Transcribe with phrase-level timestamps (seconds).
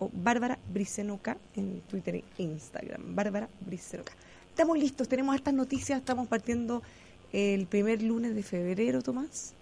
[0.00, 3.14] o Bárbara Bricenoca en Twitter e Instagram.
[3.14, 4.14] Bárbara Bricenoca.
[4.54, 6.80] Estamos listos, tenemos hartas noticias, estamos partiendo
[7.32, 9.52] el primer lunes de febrero, Tomás.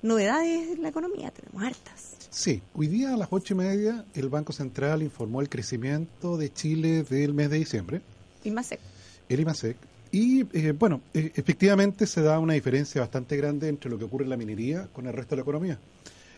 [0.00, 2.16] Novedades en la economía, tenemos hartas.
[2.30, 6.50] Sí, hoy día a las ocho y media el Banco Central informó el crecimiento de
[6.50, 8.00] Chile del mes de diciembre.
[8.42, 8.80] IMASEC.
[9.28, 9.76] El IMASEC.
[10.12, 14.24] Y eh, bueno, eh, efectivamente se da una diferencia bastante grande entre lo que ocurre
[14.24, 15.78] en la minería con el resto de la economía.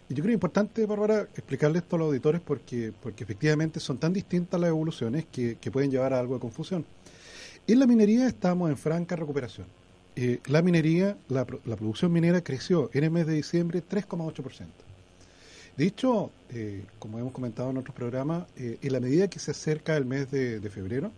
[0.08, 4.12] Y yo creo importante, Bárbara, explicarle esto a los auditores porque, porque efectivamente son tan
[4.12, 6.84] distintas las evoluciones que, que pueden llevar a algo de confusión.
[7.66, 9.66] En la minería estamos en franca recuperación.
[10.16, 14.66] Eh, la minería, la, la producción minera creció en el mes de diciembre 3,8%.
[15.76, 19.52] De hecho, eh, como hemos comentado en otros programas, eh, en la medida que se
[19.52, 21.10] acerca el mes de, de febrero,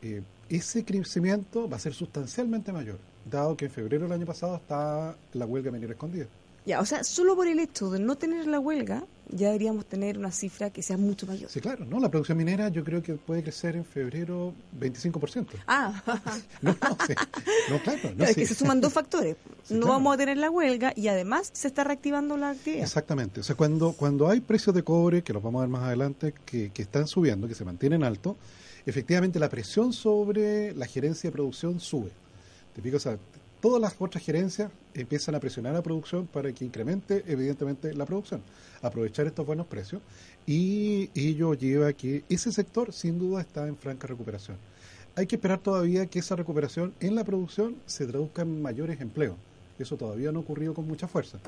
[0.00, 2.98] eh, ese crecimiento va a ser sustancialmente mayor,
[3.30, 6.26] dado que en febrero del año pasado estaba la huelga minera escondida.
[6.64, 10.18] Ya, o sea, solo por el hecho de no tener la huelga, ya deberíamos tener
[10.18, 11.48] una cifra que sea mucho mayor.
[11.50, 12.00] Sí, claro, ¿no?
[12.00, 15.46] La producción minera yo creo que puede crecer en febrero 25%.
[15.66, 16.02] Ah,
[16.62, 17.14] No, no, sí.
[17.70, 17.98] no claro.
[18.10, 19.36] No, Claro, es que se suman dos factores.
[19.64, 19.94] Sí, no claro.
[19.94, 22.82] vamos a tener la huelga y además se está reactivando la actividad.
[22.82, 23.40] Exactamente.
[23.40, 26.34] O sea, cuando, cuando hay precios de cobre, que los vamos a ver más adelante,
[26.44, 28.36] que, que están subiendo, que se mantienen altos,
[28.84, 32.10] efectivamente la presión sobre la gerencia de producción sube.
[32.74, 33.06] ¿Te fijas?
[33.06, 33.18] O sea,
[33.60, 38.42] todas las otras gerencias empiezan a presionar a producción para que incremente, evidentemente, la producción.
[38.82, 40.02] Aprovechar estos buenos precios.
[40.46, 44.56] Y ello lleva a que ese sector, sin duda, está en franca recuperación.
[45.16, 49.36] Hay que esperar todavía que esa recuperación en la producción se traduzca en mayores empleos.
[49.78, 51.38] Eso todavía no ha ocurrido con mucha fuerza.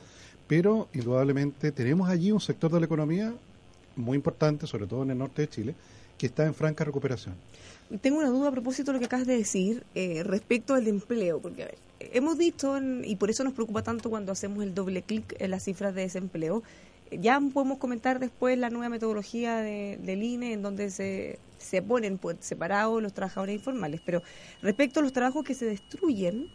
[0.46, 3.34] Pero, indudablemente, tenemos allí un sector de la economía
[3.96, 5.74] muy importante, sobre todo en el norte de Chile,
[6.18, 7.34] que está en franca recuperación.
[8.00, 11.40] Tengo una duda a propósito de lo que acabas de decir eh, respecto al empleo,
[11.40, 14.74] porque a ver, hemos visto, en- y por eso nos preocupa tanto cuando hacemos el
[14.74, 16.62] doble clic en las cifras de desempleo,
[17.10, 22.16] ya podemos comentar después la nueva metodología de- del INE en donde se, se ponen
[22.16, 24.22] por separados los trabajadores informales, pero
[24.62, 26.48] respecto a los trabajos que se destruyen,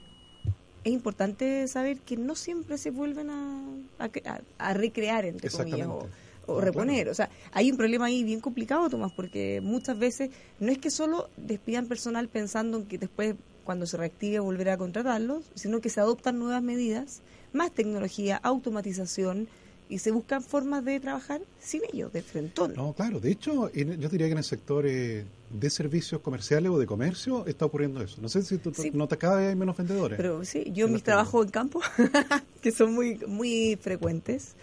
[0.83, 3.61] es importante saber que no siempre se vuelven a,
[3.99, 6.07] a cre- a- a recrear, entre comillas, o.
[6.47, 6.95] o reponer.
[6.95, 7.11] claro.
[7.11, 10.89] O sea, hay un problema ahí bien complicado, Tomás, porque muchas veces no es que
[10.89, 15.89] solo despidan personal pensando en que después, cuando se reactive, volverá a contratarlos, sino que
[15.89, 17.21] se adoptan nuevas medidas,
[17.53, 19.47] más tecnología, automatización,
[19.89, 22.73] y se buscan formas de trabajar sin ellos, de frentón.
[22.75, 23.21] No, claro.
[23.21, 27.45] De hecho, yo diría que en el sector eh, de servicios comerciales o de comercio
[27.45, 28.21] está ocurriendo eso.
[28.21, 28.91] No sé si tú Sí.
[28.93, 30.17] notas cada vez hay menos vendedores.
[30.17, 31.79] Pero sí, yo En mis trabajos en campo,
[32.61, 34.55] que son muy, muy frecuentes,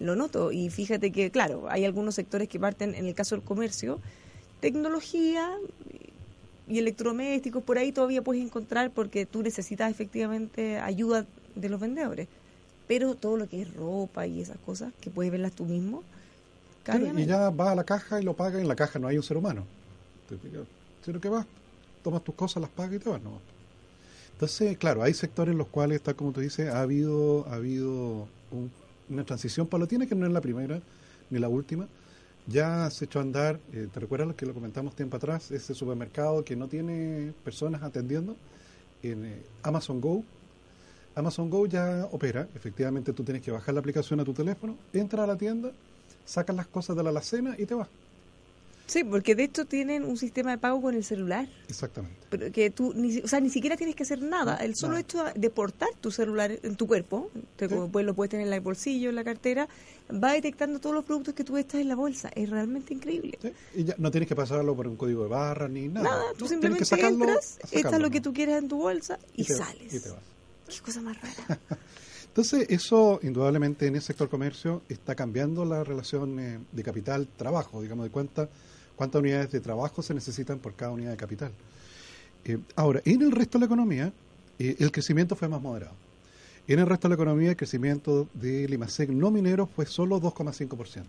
[0.00, 0.50] lo noto.
[0.52, 4.00] Y fíjate que, claro, hay algunos sectores que parten, en el caso del comercio,
[4.60, 5.50] tecnología
[6.68, 12.28] y electrodomésticos, por ahí todavía puedes encontrar porque tú necesitas efectivamente ayuda de los vendedores.
[12.86, 16.02] Pero todo lo que es ropa y esas cosas, que puedes verlas tú mismo,
[16.82, 18.60] Claro, y ya vas a la caja y lo pagas.
[18.62, 19.64] En la caja no hay un ser humano.
[21.04, 21.46] Sino que vas,
[22.02, 23.22] tomas tus cosas, las pagas y te vas.
[23.22, 23.38] No.
[24.32, 28.26] Entonces, claro, hay sectores en los cuales, tal como tú dices, ha habido, ha habido
[28.50, 28.70] un-
[29.10, 30.80] una transición paulatina que no es la primera
[31.28, 31.86] ni la última.
[32.46, 35.50] Ya se echó a andar, eh, ¿te recuerdas lo que lo comentamos tiempo atrás?
[35.50, 38.36] Ese supermercado que no tiene personas atendiendo
[39.02, 40.24] en eh, Amazon Go.
[41.14, 45.24] Amazon Go ya opera, efectivamente tú tienes que bajar la aplicación a tu teléfono, entras
[45.24, 45.70] a la tienda,
[46.24, 47.88] sacas las cosas de la alacena y te vas.
[48.90, 51.48] Sí, porque de hecho tienen un sistema de pago con el celular.
[51.68, 52.18] Exactamente.
[52.28, 54.56] Pero que tú, ni, o sea, ni siquiera tienes que hacer nada.
[54.56, 55.00] El solo nada.
[55.02, 57.74] hecho de portar tu celular en tu cuerpo, te- Sí.
[57.92, 59.68] pues lo puedes tener en el bolsillo, en la cartera,
[60.12, 62.30] va detectando todos los productos que tú estás en la bolsa.
[62.34, 63.38] Es realmente increíble.
[63.40, 63.52] ¿sí?
[63.76, 66.08] Y ya no tienes que pasarlo por un código de barra ni nada.
[66.10, 69.44] Nada, tú simplemente sacarlo, entras, estás sacarlo, lo que tú quieras en tu bolsa y,
[69.44, 69.94] te- sales.
[69.94, 70.18] y te vas.
[70.68, 71.60] Qué cosa más rara.
[72.26, 78.04] Entonces, eso indudablemente en el sector comercio está cambiando la relación eh, de capital-trabajo, digamos,
[78.04, 78.48] de cuánta,
[79.00, 81.50] cuántas unidades de trabajo se necesitan por cada unidad de capital.
[82.44, 84.12] Eh, ahora, en el resto de la economía,
[84.58, 85.94] eh, el crecimiento fue más moderado.
[86.68, 91.04] En el resto de la economía, el crecimiento del IMASEC no minero fue solo 2,5%.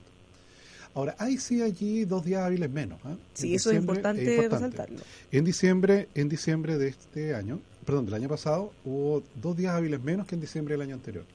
[0.93, 2.97] Ahora, hay sí allí dos días hábiles menos.
[3.03, 3.17] ¿ah?
[3.33, 5.01] Sí, eso es importante resaltarlo.
[5.29, 10.01] En diciembre, en diciembre de este año, perdón, del año pasado, hubo dos días hábiles
[10.01, 11.25] menos que en diciembre del año anterior.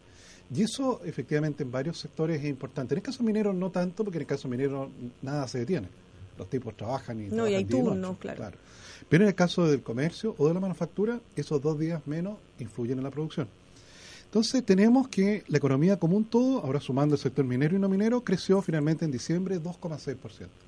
[0.54, 2.94] Y eso, efectivamente, en varios sectores es importante.
[2.94, 4.88] En el caso minero no tanto, porque en el caso minero
[5.20, 5.88] nada se detiene.
[6.38, 8.56] Los tipos trabajan y No, y hay turnos, claro.
[9.08, 12.98] Pero en el caso del comercio o de la manufactura, esos dos días menos influyen
[12.98, 13.48] en la producción.
[14.24, 17.88] Entonces tenemos que la economía como un todo, ahora sumando el sector minero y no
[17.88, 20.16] minero, creció finalmente en diciembre 2,6%.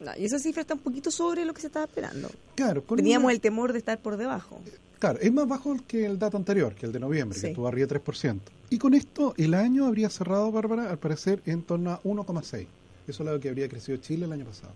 [0.00, 2.31] No, y esa cifra está un poquito sobre lo que se estaba esperando.
[2.55, 4.61] Claro, Teníamos una- el temor de estar por debajo.
[5.00, 7.43] Claro, es más bajo que el dato anterior, que el de noviembre, Sí.
[7.43, 8.50] que estuvo arriba de 3%.
[8.70, 12.67] Y con esto, el año habría cerrado, Bárbara, al parecer, en torno a 1,6.
[13.06, 14.73] Eso es lo que habría crecido Chile el año pasado,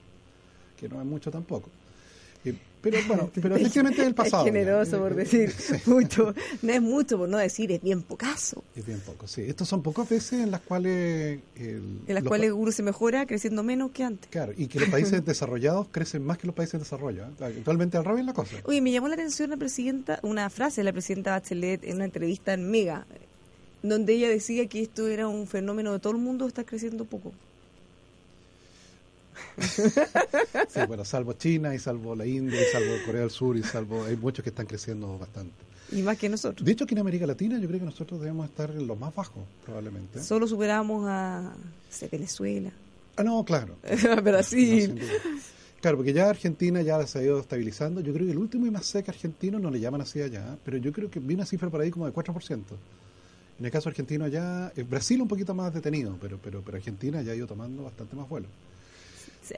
[0.83, 1.71] que no es mucho tampoco.
[2.45, 4.45] Eh, pero bueno, pero efectivamente es el pasado.
[4.45, 6.35] Es generoso por decir sí, mucho.
[6.63, 8.65] No es mucho por no decir, es bien pocaso.
[8.75, 9.43] es bien poco, sí.
[9.43, 11.39] Estos son pocas veces en las cuales...
[11.55, 14.29] el- En las cuales uno se mejora creciendo menos que antes.
[14.29, 17.23] Claro, y que los países desarrollados crecen más que los países en desarrollo.
[17.27, 17.45] ¿eh?
[17.59, 18.57] Actualmente al revés la cosa.
[18.65, 22.07] Oye, me llamó la atención la presidenta, una frase de la presidenta Bachelet en una
[22.07, 23.07] entrevista en Mega,
[23.85, 27.33] donde ella decía que esto era un fenómeno de todo el mundo está creciendo poco.
[29.59, 34.05] Sí, bueno, salvo China y salvo la India y salvo Corea del Sur y salvo...
[34.05, 35.55] Hay muchos que están creciendo bastante.
[35.93, 36.65] Y más que nosotros.
[36.65, 39.15] De hecho, aquí en América Latina yo creo que nosotros debemos estar en lo más
[39.15, 40.23] bajo, probablemente.
[40.23, 41.53] Solo superamos a
[42.11, 42.71] Venezuela,
[43.17, 43.77] Ah, no, claro.
[44.25, 44.95] Brasil.
[44.95, 45.03] No.
[45.83, 48.01] Claro, porque ya Argentina ya se ha ido estabilizando.
[48.01, 50.79] Yo creo que el último y más seca argentino no le llaman así allá, pero
[50.79, 52.63] yo creo que vi una cifra por ahí como de 4%.
[53.59, 57.21] En el caso argentino ya, eh, Brasil un poquito más detenido, pero, pero, pero Argentina
[57.21, 58.47] ya ha ido tomando bastante más vuelo.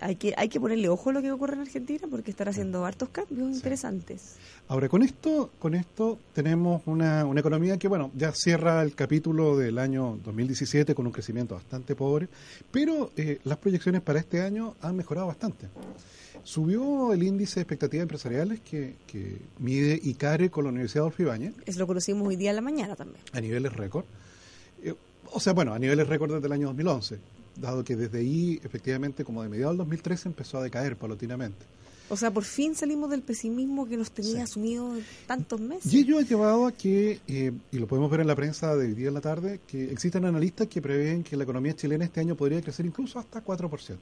[0.01, 2.85] Hay que, hay que ponerle ojo a lo que ocurre en Argentina porque están haciendo
[2.85, 4.37] hartos cambios interesantes.
[4.69, 9.57] Ahora, con esto, con esto tenemos una, una economía que, bueno, ya cierra el capítulo
[9.57, 12.29] del año 2017 con un crecimiento bastante pobre,
[12.71, 15.69] pero eh, las proyecciones para este año han mejorado bastante.
[16.43, 21.55] Subió el índice de expectativas empresariales que, que mide ICARE con la Universidad Adolfo Ibáñez
[21.65, 23.23] Eso lo conocimos hoy día en la mañana también.
[23.33, 24.05] a niveles récord.
[24.83, 24.95] Eh,
[25.33, 27.19] o sea, bueno, a niveles récord desde el año 2011,
[27.61, 31.65] dado que desde ahí, efectivamente, como de mediados del 2013, empezó a decaer paulatinamente.
[32.11, 34.53] O sea, por fin salimos del pesimismo que nos tenía Sí.
[34.53, 34.93] sumido
[35.27, 35.91] tantos meses.
[35.93, 38.87] Y ello ha llevado a que, eh, y lo podemos ver en la prensa de
[38.89, 42.21] hoy día en la tarde, que existen analistas que prevén que la economía chilena este
[42.21, 43.99] año podría crecer incluso hasta 4%.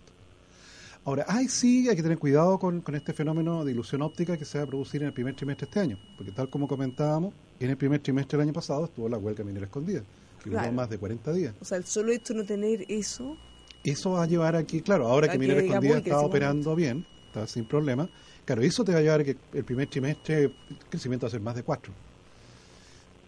[1.05, 4.45] Ahora, ay, sí, hay que tener cuidado con, con este fenómeno de ilusión óptica que
[4.45, 7.35] se va a producir en el primer trimestre de este año, porque tal como comentábamos,
[7.61, 10.03] en el primer trimestre del año pasado estuvo la huelga minera escondida,
[10.43, 11.55] que duró más de 40 días.
[11.61, 13.37] O sea, el solo de no tener eso,
[13.85, 16.75] Eso va a llevar aquí, claro, ahora A que que Minera digamos, Escondida está operando
[16.77, 18.09] bien, está sin problema,
[18.45, 20.55] claro, eso te va a llevar a que el primer trimestre el
[20.89, 21.93] crecimiento va a ser más de 4.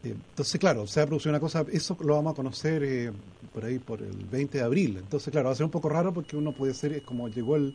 [0.05, 3.13] Entonces, claro, se va a producir una cosa, eso lo vamos a conocer eh,
[3.53, 4.99] por ahí por el 20 de abril.
[4.99, 7.57] Entonces, claro, va a ser un poco raro porque uno puede ser, es como llegó
[7.57, 7.75] el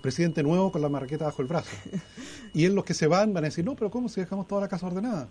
[0.00, 1.70] presidente nuevo con la marraqueta bajo el brazo.
[2.54, 4.62] Y en los que se van van a decir, no, pero ¿cómo si dejamos toda
[4.62, 5.28] la casa ordenada?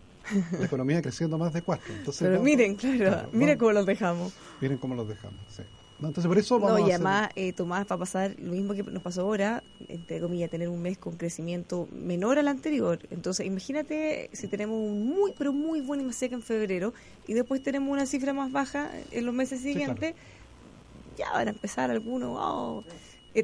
[0.60, 1.94] La economía creciendo más de 4.
[1.96, 4.34] Entonces, pero miren, claro, claro, miren vamos- cómo los dejamos.
[4.62, 5.40] Miren cómo los dejamos.
[5.50, 5.64] sí.
[6.00, 8.52] No, entonces, por eso vamos No, y hacer- además, eh, Tomás, va a pasar lo
[8.52, 13.00] mismo que nos pasó ahora, entre comillas, tener un mes con crecimiento menor al anterior.
[13.10, 16.94] Entonces, imagínate si tenemos un muy, pero muy buen IMASEC en febrero
[17.26, 19.74] y después tenemos una cifra más baja en los meses claro.
[19.74, 20.14] siguientes,
[21.18, 22.92] ya van a empezar algunos, oh, eh,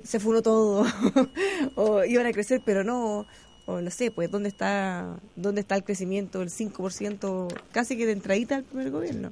[0.03, 0.85] se funó todo,
[1.75, 3.25] o iban a crecer, pero no,
[3.65, 8.11] o no sé, pues, ¿dónde está dónde está el crecimiento del 5% casi que de
[8.13, 9.31] entradita al primer gobierno?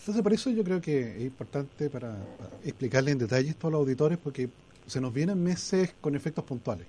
[0.00, 3.70] Entonces, por eso yo creo que es importante para, para explicarle en detalle esto a
[3.70, 4.48] los auditores, porque
[4.86, 6.86] se nos vienen meses con efectos puntuales,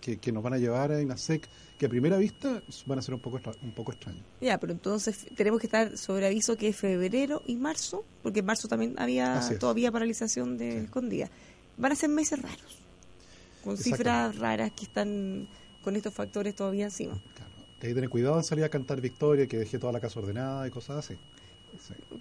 [0.00, 3.14] que, que nos van a llevar a INASEC, que a primera vista van a ser
[3.14, 4.24] un poco, un poco extraños.
[4.40, 8.46] Ya, pero entonces tenemos que estar sobre aviso que es febrero y marzo, porque en
[8.46, 10.78] marzo también había todavía paralización de Sí.
[10.86, 11.30] escondida.
[11.76, 12.78] Van a ser meses raros,
[13.62, 15.48] con cifras raras que están
[15.82, 17.20] con estos factores todavía encima.
[17.34, 17.52] Claro.
[17.80, 20.66] Hay que tener cuidado en salir a cantar victoria, que dejé toda la casa ordenada
[20.66, 21.18] y cosas así.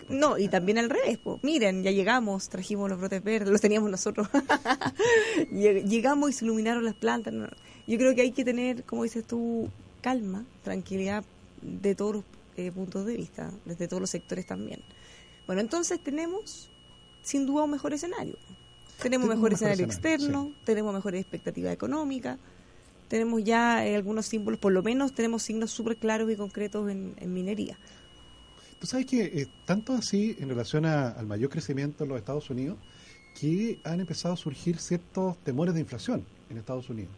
[0.09, 1.17] No, y también al revés.
[1.17, 1.43] Pues.
[1.43, 4.27] Miren, ya llegamos, trajimos los brotes verdes, los teníamos nosotros.
[5.51, 7.33] llegamos y se iluminaron las plantas.
[7.88, 9.69] Yo creo que hay que tener, como dices tú,
[10.01, 11.24] calma, tranquilidad
[11.62, 12.24] de todos los
[12.57, 14.81] eh, puntos de vista, desde todos los sectores también.
[15.47, 16.69] Bueno, entonces tenemos
[17.24, 18.38] sin duda un mejor escenario.
[19.01, 22.39] Tenemos mejor, escenario, externo, tenemos mejores expectativas económicas,
[23.07, 27.15] tenemos ya eh, algunos símbolos, por lo menos tenemos signos súper claros y concretos en,
[27.33, 27.77] minería.
[28.79, 32.77] Tú sabes que eh, tanto así en relación al mayor crecimiento en los Estados Unidos,
[33.39, 37.13] que han empezado a surgir ciertos temores de inflación en Estados Unidos.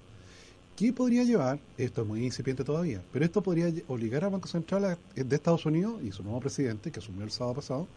[0.76, 4.98] ¿Qué podría llevar, esto es muy incipiente todavía, pero esto podría obligar al Banco Central
[5.16, 7.88] de Estados Unidos y su nuevo presidente, que asumió el sábado pasado,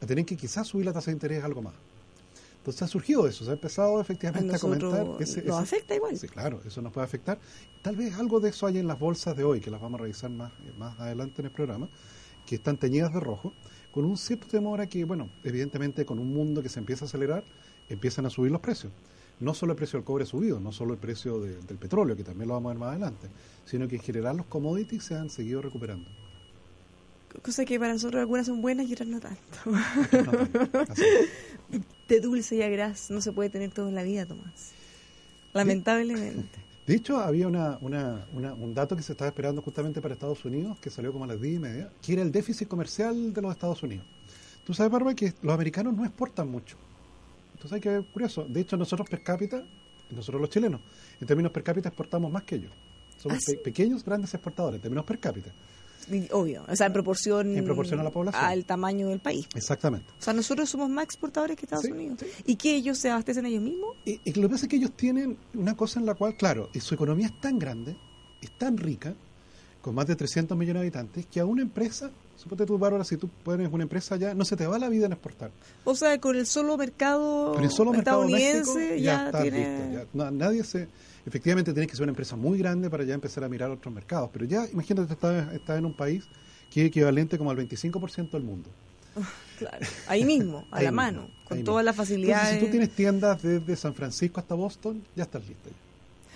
[0.00, 1.74] a tener que quizás subir la tasa de interés algo más.
[2.64, 5.06] Entonces ha surgido eso, se ha empezado efectivamente a, comentar.
[5.20, 6.16] Ese, ¿Nos afecta igual?
[6.16, 7.38] Sí, claro, eso nos puede afectar.
[7.82, 10.04] Tal vez algo de eso hay en las bolsas de hoy, que las vamos a
[10.04, 11.90] revisar más, más adelante en el programa,
[12.46, 13.52] que están teñidas de rojo,
[13.92, 17.08] con un cierto temor a que, bueno, evidentemente con un mundo que se empieza a
[17.08, 17.44] acelerar,
[17.90, 18.94] empiezan a subir los precios.
[19.40, 22.24] No solo el precio del cobre ha subido, no solo el precio del petróleo, que
[22.24, 23.28] también lo vamos a ver más adelante,
[23.66, 26.08] sino que en general los commodities se han seguido recuperando.
[27.42, 29.38] Cosa que para nosotros algunas son buenas y otras no tanto.
[32.08, 34.72] de dulce y a gras no se puede tener todo en la vida, Tomás.
[35.52, 36.58] Lamentablemente.
[36.86, 40.90] De hecho, había una, un dato que se estaba esperando justamente para Estados Unidos, que
[40.90, 43.82] salió como a las 10 y media, que era el déficit comercial de los Estados
[43.82, 44.04] Unidos.
[44.64, 46.76] Tú sabes, Bárbara, que los americanos no exportan mucho.
[47.52, 48.44] Entonces hay que ver curioso.
[48.44, 49.64] De hecho, nosotros per cápita,
[50.10, 50.82] nosotros los chilenos,
[51.20, 52.72] en términos per cápita exportamos más que ellos.
[53.16, 55.54] Somos ¿Ah, pequeños, grandes exportadores, en términos per cápita.
[56.32, 58.44] Obvio, o sea, en proporción, en proporción a la población.
[58.44, 59.48] Al tamaño del país.
[59.54, 60.06] Exactamente.
[60.18, 62.18] O sea, nosotros somos más exportadores que Estados Unidos.
[62.46, 63.96] ¿Y que ellos se abastecen ellos mismos?
[64.04, 66.94] Y, lo que pasa es que ellos tienen una cosa en la cual, claro, su
[66.94, 67.96] economía es tan grande,
[68.40, 69.14] es tan rica,
[69.80, 73.16] con más de 300 millones de habitantes, que a una empresa, suponte tú, Bárbara, si
[73.16, 75.50] tú pones una empresa allá, no se te va la vida en exportar.
[75.84, 80.06] O sea, con el solo mercado estadounidense ya, tiene...
[80.14, 80.88] nadie se
[81.26, 84.30] efectivamente tienes que ser una empresa muy grande para ya empezar a mirar otros mercados.
[84.32, 86.24] Pero ya, imagínate, estás está en un país
[86.70, 88.68] que es equivalente como al 25% del mundo.
[89.56, 92.58] Claro, ahí mismo, a la mano, con todas las facilidades.
[92.58, 95.70] si tú tienes tiendas desde San Francisco hasta Boston, ya estás listo.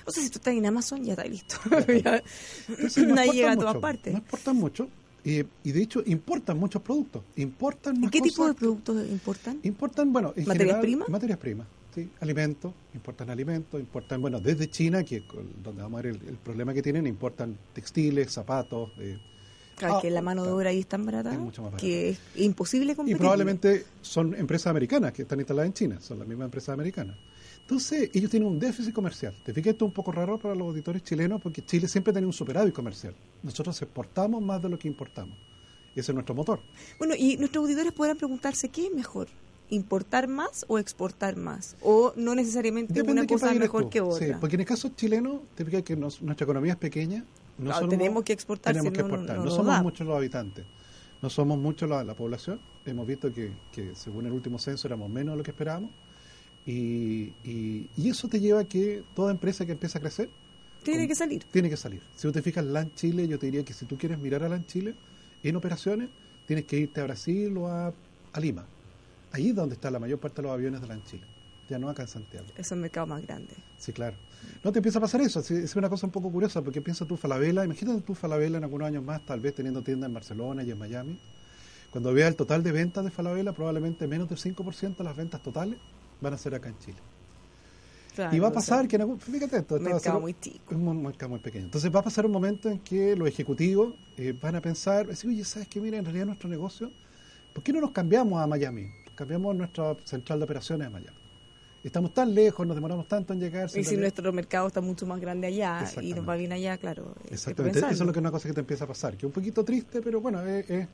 [0.04, 1.56] O sea, si tú estás en Amazon, ya estás listo.
[3.08, 4.12] Nadie llega a todas partes.
[4.12, 4.88] No exportan mucho.
[5.24, 7.24] y de hecho, importan muchos productos.
[7.34, 9.58] Importan ¿Y qué tipo de productos importan?
[9.64, 11.08] Importan, bueno, en ¿Materias primas?
[11.08, 11.66] Materias primas
[12.20, 15.22] alimentos, importan alimentos, importan, bueno, desde China, que
[15.62, 18.90] donde vamos a ver el, problema que tienen, importan textiles, zapatos.
[18.98, 19.18] Eh,
[19.76, 21.36] claro, que la mano de obra ahí es tan barata,
[21.76, 23.16] que es imposible competir.
[23.16, 27.16] Y probablemente son empresas americanas que están instaladas en China, son las mismas empresas americanas.
[27.60, 29.34] Entonces, ellos tienen un déficit comercial.
[29.44, 32.26] Te fijas, esto es un poco raro para los auditores chilenos porque Chile siempre tiene
[32.26, 33.14] un superávit comercial.
[33.42, 35.36] Nosotros exportamos más de lo que importamos.
[35.94, 36.60] Ese es nuestro motor.
[36.98, 39.28] Bueno, y nuestros auditores podrán preguntarse, ¿qué es mejor?
[39.70, 41.76] Importar más o exportar más?
[41.82, 44.26] ¿O no necesariamente una cosa mejor que otra?
[44.26, 47.24] Sí, porque en el caso chileno, te fijas que nuestra economía es pequeña.
[47.58, 48.74] No, tenemos que exportar.
[48.74, 49.38] Tenemos que exportar.
[49.38, 50.64] No, somos muchos los habitantes.
[51.20, 52.60] No somos muchos la, población.
[52.86, 53.52] Hemos visto que,
[53.94, 55.90] según el último censo éramos menos de lo que esperábamos.
[56.64, 60.30] Y, y, eso te lleva a que toda empresa que empieza a crecer...
[60.82, 61.44] Tiene que salir.
[61.50, 62.02] Tiene que salir.
[62.14, 64.48] Si tú te fijas, LAN Chile, yo te diría que si tú quieres mirar a
[64.48, 64.94] LAN Chile
[65.42, 66.10] en operaciones,
[66.46, 67.92] tienes que irte a Brasil o a
[68.40, 68.64] Lima
[69.32, 71.26] Ahí es donde está la mayor parte de los aviones de la en Chile,
[71.68, 72.46] ya no acá en Santiago.
[72.56, 73.54] Es un mercado más grande.
[73.76, 74.16] Sí, claro.
[74.64, 77.16] No te empieza a pasar eso, es una cosa un poco curiosa, porque piensa tú
[77.16, 80.70] Falabella, imagínate tú Falabella en algunos años más, tal vez teniendo tiendas en Barcelona y
[80.70, 81.18] en Miami.
[81.90, 85.42] Cuando veas el total de ventas de Falabella, probablemente menos del 5% de las ventas
[85.42, 85.78] totales
[86.20, 86.98] van a ser acá en Chile.
[88.32, 90.74] y va a pasar que en fíjate esto, un mercado muy chico.
[90.74, 91.66] un mercado muy pequeño.
[91.66, 95.30] Entonces va a pasar un momento en que los ejecutivos eh, van a pensar, decir,
[95.30, 95.80] oye, ¿sabes qué?
[95.80, 96.90] Mira, en realidad nuestro negocio,
[97.54, 98.90] ¿por qué no nos cambiamos a Miami?
[99.18, 101.18] Cambiamos nuestra central de operaciones a Miami.
[101.82, 103.68] Estamos tan lejos, nos demoramos tanto en llegar.
[103.74, 107.16] Y si nuestro mercado está mucho más grande allá y nos va bien allá, claro.
[107.28, 109.24] Exactamente, eso es lo que es una cosa que te empieza a pasar, que es
[109.24, 110.86] un poquito triste, pero bueno, es,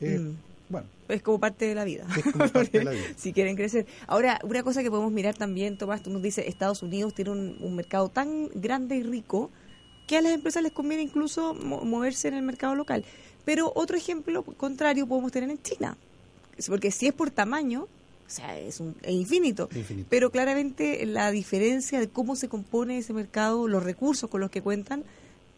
[0.00, 0.32] mm.
[0.68, 0.88] bueno.
[1.08, 2.06] Es como parte de la vida.
[2.16, 3.04] Es como parte de la vida.
[3.16, 3.86] si quieren crecer.
[4.08, 7.76] Ahora, una cosa que podemos mirar también, Tomás, tú nos dices, Estados Unidos tiene un,
[7.76, 9.50] mercado tan grande y rico
[10.08, 13.04] que a las empresas les conviene incluso moverse en el mercado local.
[13.44, 15.96] Pero otro ejemplo contrario podemos tener en China
[16.66, 19.68] porque si es por tamaño, o sea, es, un, infinito.
[20.10, 24.60] Pero claramente la diferencia de cómo se compone ese mercado, los recursos con los que
[24.60, 25.04] cuentan,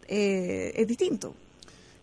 [0.07, 1.35] eh, es distinto.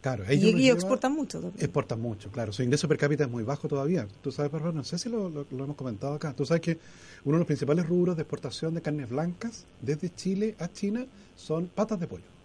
[0.02, 1.52] Claro, y, exportan mucho.
[1.58, 2.54] Exportan mucho, claro.
[2.54, 4.08] Su ingreso per cápita es muy bajo todavía.
[4.22, 6.34] Tú sabes, favor, no sé si lo, lo, hemos comentado acá.
[6.34, 6.78] Tú sabes que
[7.26, 11.68] uno de los principales rubros de exportación de carnes blancas desde Chile a China son
[11.68, 12.37] patas de pollo.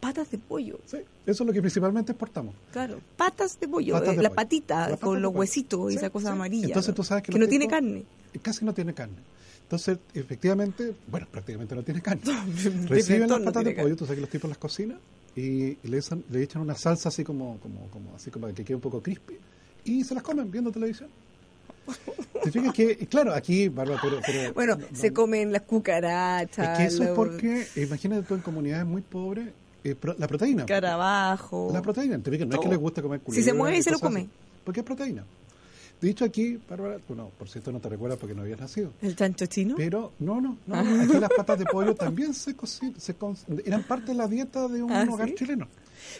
[0.00, 0.78] Patas de pollo.
[0.86, 2.54] Sí, eso es lo que principalmente exportamos.
[2.70, 4.36] Claro, patas de pollo, Patas eh, de la pollo.
[4.36, 5.40] patita con los pollo.
[5.40, 6.32] huesitos y Sí, esa cosa sí.
[6.32, 6.66] amarilla.
[6.66, 8.04] Entonces tú sabes que no tiene carne.
[8.42, 9.16] Casi no tiene carne.
[9.62, 12.22] Entonces, efectivamente, bueno, prácticamente no tiene carne.
[12.88, 14.98] Reciben las no patas de pollo, tú sabes que los tipos las cocinan
[15.34, 18.74] y le, echan- le echan una salsa así como, como, como, así como que quede
[18.76, 19.34] un poco crispy
[19.84, 21.08] y se las comen viendo televisión.
[22.42, 26.78] ¿Te fijas que, claro, aquí, Bárbara, pero, pero- Bueno, no- se comen las cucarachas, Es
[26.78, 29.48] que eso es porque, imagínate tú en comunidades muy pobres,
[29.90, 30.62] eh, pro- la proteína.
[30.62, 31.70] Escarabajo.
[31.72, 33.98] La proteína, te no es que les guste comer Si se mueve, y se lo
[33.98, 34.20] come.
[34.20, 34.30] así,
[34.64, 35.24] Porque es proteína.
[36.00, 38.92] Dicho aquí, Bárbara, no, por cierto no te recuerdas porque no habías nacido.
[39.00, 39.76] ¿El chancho chino?
[39.78, 43.14] Pero no, no, no, no, aquí las patas de pollo también se, coci- se
[43.64, 45.34] eran parte de la dieta de un Ah, hogar ¿sí?
[45.36, 45.68] chileno.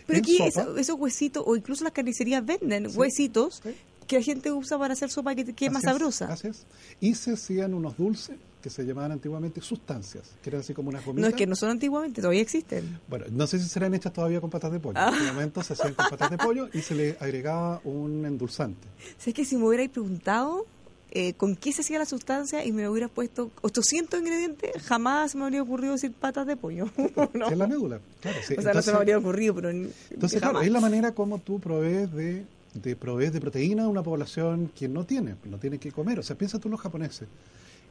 [0.07, 3.75] Pero En aquí sopa, esos huesitos, o incluso las carnicerías venden Sí, huesitos sí.
[4.07, 6.33] que la gente usa para hacer sopa que, que es más sabrosa.
[6.43, 6.65] es.
[7.01, 11.05] Y se hacían unos dulces que se llamaban antiguamente sustancias, que eran así como unas
[11.05, 11.23] gomitas.
[11.23, 12.99] No es que no son antiguamente, todavía existen.
[13.07, 14.99] Bueno, no sé si serán hechas todavía con patas de pollo.
[14.99, 15.13] Ah.
[15.15, 18.89] En ese momento se hacían con patas de pollo y se le agregaba un endulzante.
[19.19, 20.67] Si es que si me hubierais preguntado
[21.13, 25.45] eh, con qué se hacía la sustancia y me hubieras puesto 800 ingredientes, jamás me
[25.45, 26.91] habría ocurrido decir patas de pollo.
[27.35, 27.49] ¿no?
[27.49, 28.01] Es la médula.
[28.21, 28.57] Claro, sí.
[28.59, 30.67] O sea, no se me habría ocurrido, pero Entonces, claro, jamás.
[30.67, 32.45] es la manera como tú provees de,
[32.75, 36.19] de provees de proteína a una población que no tiene, no tiene que comer.
[36.19, 37.29] O sea, piensa tú los japoneses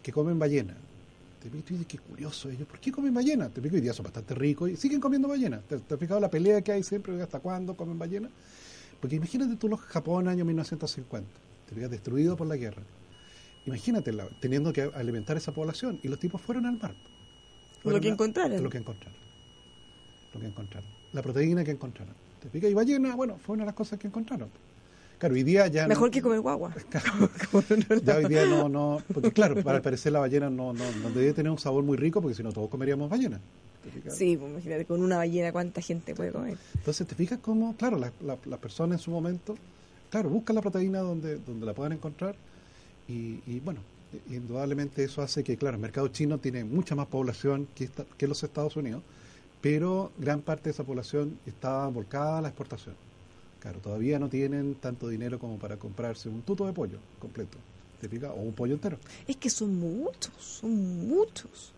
[0.05, 0.75] que comen ballena.
[1.41, 2.67] Te pico y tú dices, qué curioso ellos.
[2.67, 3.50] ¿Por qué comen ballena?
[3.50, 5.59] Te pico hoy día son bastante ricos y siguen comiendo ballena.
[5.67, 7.19] ¿Te, te has fijado la pelea que hay siempre?
[7.19, 8.29] ¿Hasta cuándo comen ballena?
[9.01, 11.27] Porque imagínate tú los Japón año 1950.
[11.67, 12.83] Te fijas, destruido por la guerra.
[13.65, 16.93] Imagínate la- teniendo que alimentar esa población y los tipos fueron al mar.
[17.81, 18.62] Fueron que a- encontraran.
[18.63, 19.17] Lo que encontraron.
[20.35, 20.89] Lo que encontraron.
[21.13, 22.13] La proteína que encontraron.
[22.41, 22.69] ¿Te fijas?
[22.69, 24.50] Y ballena, bueno, fue una de las cosas que encontraron.
[25.17, 25.88] Claro, hoy día ya...
[25.88, 26.74] Mejor no- que comer guagua.
[28.03, 31.34] ya hoy día no, no, porque claro, para parecer la ballena no, no, no debe
[31.34, 33.39] tener un sabor muy rico porque si no todos comeríamos ballena.
[34.10, 36.57] Sí, pues, imagínate, con una ballena cuánta gente puede comer.
[36.75, 39.55] Entonces, ¿te fijas cómo, claro, las la, personas en su momento,
[40.10, 42.36] claro, buscan la proteína donde, donde la puedan encontrar
[43.07, 43.81] y, y, bueno,
[44.29, 48.27] indudablemente eso hace que, claro, el mercado chino tiene mucha más población que, esta- que
[48.27, 49.03] los Estados Unidos,
[49.62, 52.96] pero gran parte de esa población está volcada a la exportación.
[53.66, 57.58] Claro, todavía no tienen tanto dinero como para comprarse un tuto de pollo completo,
[58.00, 58.30] ¿te fijas?
[58.30, 59.00] O un pollo entero.
[59.28, 61.74] Es que son muchos, son muchos.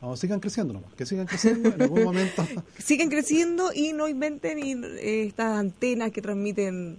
[0.00, 2.46] No, sigan creciendo nomás, que sigan creciendo en algún momento.
[2.78, 6.98] Siguen creciendo y no inventen y, eh, estas antenas que transmiten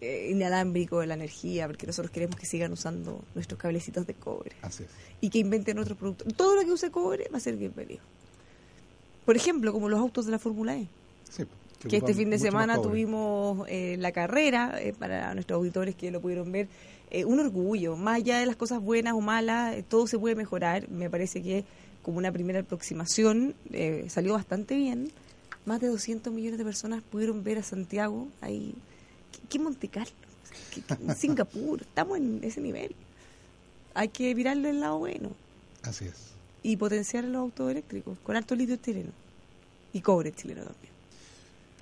[0.00, 4.56] eh, inalámbrico de la energía, porque nosotros queremos que sigan usando nuestros cablecitos de cobre
[4.62, 4.90] Así es.
[5.20, 6.34] y que inventen otros productos.
[6.34, 8.02] Todo lo que use cobre va a ser bienvenido.
[9.24, 10.88] Por ejemplo, como los autos de la Fórmula E.
[11.30, 11.44] Sí,
[11.88, 16.20] que este fin de semana tuvimos eh, la carrera, eh, para nuestros auditores que lo
[16.20, 16.68] pudieron ver,
[17.10, 20.88] eh, un orgullo, más allá de las cosas buenas o malas, todo se puede mejorar,
[20.88, 21.64] me parece que
[22.02, 23.54] como una primera aproximación
[24.08, 25.10] salió bastante bien,
[25.66, 28.74] más de 200 millones de personas pudieron ver a Santiago ahí,
[29.30, 30.10] ¿qué, qué Monte Carlo?
[30.74, 32.94] ¿Qué- qué- Singapur, estamos en ese nivel,
[33.94, 35.30] hay que mirarle el lado bueno.
[35.82, 36.32] Así es.
[36.64, 39.10] y potenciar los autos eléctricos con alto litio chileno.
[39.92, 40.91] Y cobre chileno también.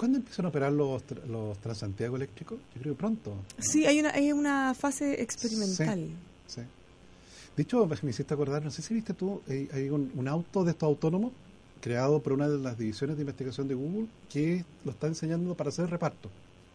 [0.00, 2.58] ¿Cuándo empiezan a operar los, los Transantiago eléctricos?
[2.74, 3.34] Yo creo que pronto.
[3.34, 3.44] ¿no?
[3.62, 6.08] Sí, hay una, hay una fase experimental.
[6.46, 6.62] Sí.
[7.54, 10.64] De hecho, me hiciste acordar, no sé si viste tú, eh, hay un, un auto
[10.64, 11.32] de estos autónomos
[11.82, 15.68] creado por una de las divisiones de investigación de Google que lo está enseñando para
[15.68, 16.30] hacer reparto,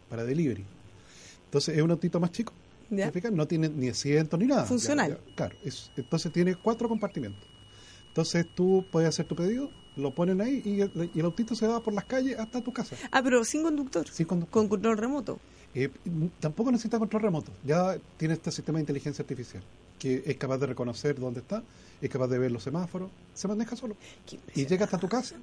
[0.08, 0.64] para delivery.
[1.46, 2.52] Entonces es un autito más chico,
[2.90, 3.10] ¿Ya?
[3.32, 4.66] no tiene ni asiento ni nada.
[4.66, 5.10] Funcional.
[5.10, 7.42] Ya, ya, claro, es- entonces tiene cuatro compartimentos.
[8.06, 11.66] Entonces tú puedes hacer tu pedido, lo ponen ahí y el, y el autito se
[11.66, 12.96] va por las calles hasta tu casa.
[13.10, 14.52] Ah, pero sin conductor, Sin conductor.
[14.52, 15.38] con control remoto.
[15.74, 15.90] Eh,
[16.40, 17.52] tampoco necesita control remoto.
[17.64, 19.62] Ya tiene este sistema de inteligencia artificial
[19.98, 21.62] que es capaz de reconocer dónde está,
[22.02, 23.96] es capaz de ver los semáforos, se maneja solo.
[24.54, 25.36] Y llega hasta tu casa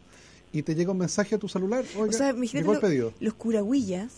[0.51, 1.83] y te llega un mensaje a tu celular.
[1.97, 3.13] Oiga, O sea, imagínate lo- pedido.
[3.19, 4.11] los curagüillas,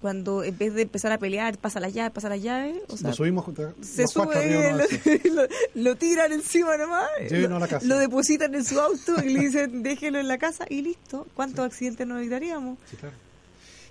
[0.00, 3.08] cuando en vez de empezar a pelear, pasa la llave, pasa la llave, o sea,
[3.08, 3.44] Nos subimos
[3.82, 5.42] se los cuatro arriba sube, lo,
[5.82, 7.86] lo tiran encima nomás, lo, a la casa.
[7.86, 11.26] lo depositan en su auto y le dicen déjelo en la casa y listo.
[11.34, 12.78] ¿Cuántos accidentes nos evitaríamos?
[12.90, 13.14] Sí, claro.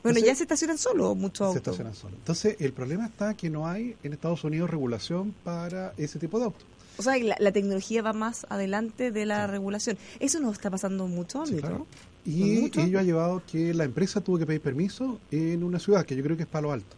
[0.02, 1.58] Bueno, Entonces- ya se estacionan solos muchos Se autos.
[1.58, 2.18] estacionan solos.
[2.20, 6.46] Entonces, el problema está que no hay en Estados Unidos regulación para ese tipo de
[6.46, 6.64] autos.
[6.98, 9.98] O sea, la, la tecnología va más adelante de la regulación.
[10.20, 11.70] Eso nos está pasando en muchos Sí, ámbitos.
[11.70, 11.88] claro.
[12.26, 16.06] ¿En Y ello ha llevado que la empresa tuvo que pedir permiso en una ciudad,
[16.06, 16.96] que yo creo que es Palo Alto.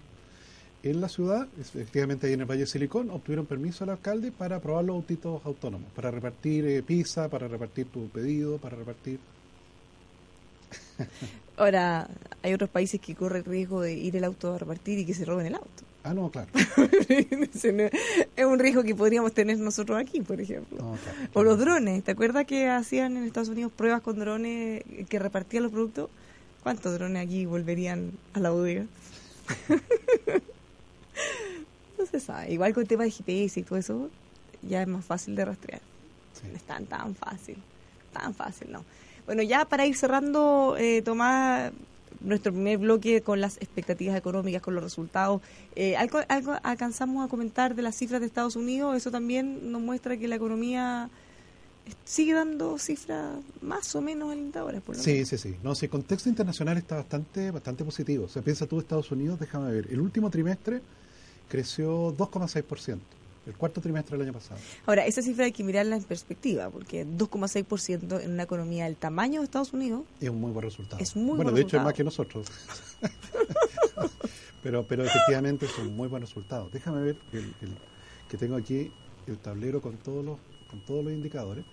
[0.83, 4.59] En la ciudad, efectivamente ahí en el Valle de Silicón, obtuvieron permiso al alcalde para
[4.59, 9.19] probar los autitos autónomos, para repartir eh, pizza, para repartir tu pedido, para repartir...
[11.57, 12.07] Ahora,
[12.41, 15.13] hay otros países que corren el riesgo de ir el auto a repartir y que
[15.13, 15.83] se roben el auto.
[16.03, 16.49] Ah, no, claro.
[18.35, 20.79] es un riesgo que podríamos tener nosotros aquí, por ejemplo.
[20.79, 22.03] No, claro, O los drones.
[22.03, 26.09] ¿Te acuerdas que hacían en Estados Unidos pruebas con drones que repartían los productos?
[26.63, 28.85] ¿Cuántos drones aquí volverían a la bodega?
[31.99, 32.51] no se sabe.
[32.51, 34.09] Igual con el tema de GPS y todo eso,
[34.63, 35.81] ya es más fácil de rastrear.
[36.33, 36.47] Sí.
[36.49, 37.57] No es tan, tan fácil.
[38.11, 38.83] Tan fácil, no.
[39.27, 41.71] Bueno, ya para ir cerrando, eh, Tomás,
[42.19, 45.41] nuestro primer bloque con las expectativas económicas, con los resultados.
[45.75, 48.95] Eh, ¿algo, algo alcanzamos a comentar de las cifras de Estados Unidos?
[48.95, 51.09] Eso también nos muestra que la economía
[52.05, 55.29] sigue dando cifras más o menos alentadoras, por lo Sí, menos.
[55.29, 55.55] sí, sí.
[55.63, 58.25] No, sí, el contexto internacional está bastante, bastante positivo.
[58.25, 59.87] O sea, piensa tú Estados Unidos, déjame ver.
[59.91, 60.81] El último trimestre
[61.49, 62.99] creció 2,6%.
[63.45, 64.59] El cuarto trimestre del año pasado.
[64.85, 69.39] Ahora, esa cifra hay que mirarla en perspectiva, porque 2,6% en una economía del tamaño
[69.41, 71.01] de Estados Unidos Es un muy buen resultado.
[71.01, 72.45] Es muy bueno, buen de hecho es más que nosotros.
[74.63, 76.69] pero, pero efectivamente es un muy buen resultado.
[76.71, 77.77] Déjame ver el, el-
[78.29, 78.91] que tengo aquí
[79.27, 81.65] el tablero con todos los, con todos los indicadores.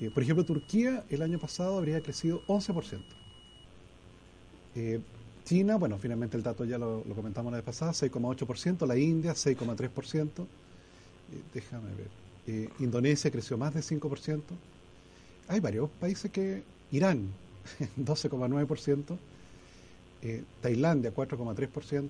[0.00, 3.00] Eh, por ejemplo, Turquía el año pasado habría crecido 11%.
[4.74, 5.00] Eh,
[5.44, 8.86] China, bueno, finalmente el dato ya lo, lo comentamos la vez pasada, 6,8%.
[8.86, 10.46] La India, 6,3%.
[11.32, 12.08] Eh, déjame ver.
[12.46, 14.42] Eh, Indonesia creció más de 5%.
[15.48, 16.62] Hay varios países que...
[16.90, 17.28] Irán,
[17.98, 19.18] 12,9%.
[20.22, 22.08] Eh, Tailandia, 4,3%.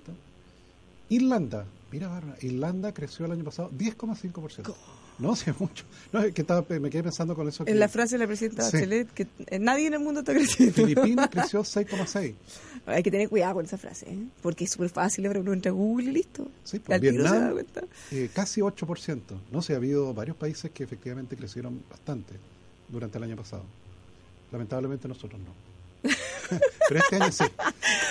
[1.09, 4.73] Irlanda, mira, Irlanda creció el año pasado 10,5%.
[5.17, 5.85] No, sí, es mucho.
[6.11, 7.65] No, es que estaba, me quedé pensando con eso.
[7.65, 8.77] Que En la frase de la presidenta Sí.
[8.77, 9.27] Bachelet, que
[9.59, 10.73] nadie en el mundo está creciendo.
[10.75, 12.35] Filipinas creció 6,6%.
[12.87, 14.17] Hay que tener cuidado con esa frase, ¿eh?
[14.41, 16.47] porque es súper fácil, ahora uno entra a Google y listo.
[16.63, 17.57] Sí, pues, Vietnam,
[18.11, 19.21] eh, casi 8%.
[19.51, 22.35] No sé, ha habido varios países que efectivamente crecieron bastante
[22.89, 23.63] durante el año pasado.
[24.51, 26.09] Lamentablemente nosotros no.
[26.87, 27.43] Pero este año sí.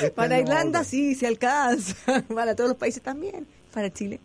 [0.00, 2.22] Este Para año Irlanda sí, se alcanza.
[2.34, 3.46] Para todos los países también.
[3.72, 4.18] Para Chile.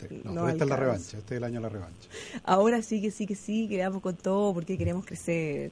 [0.00, 2.08] Sí, no No, pero esta es la revancha, este es el año de la revancha.
[2.44, 5.70] Ahora sí que sí que sí, que vamos con todo porque queremos crecer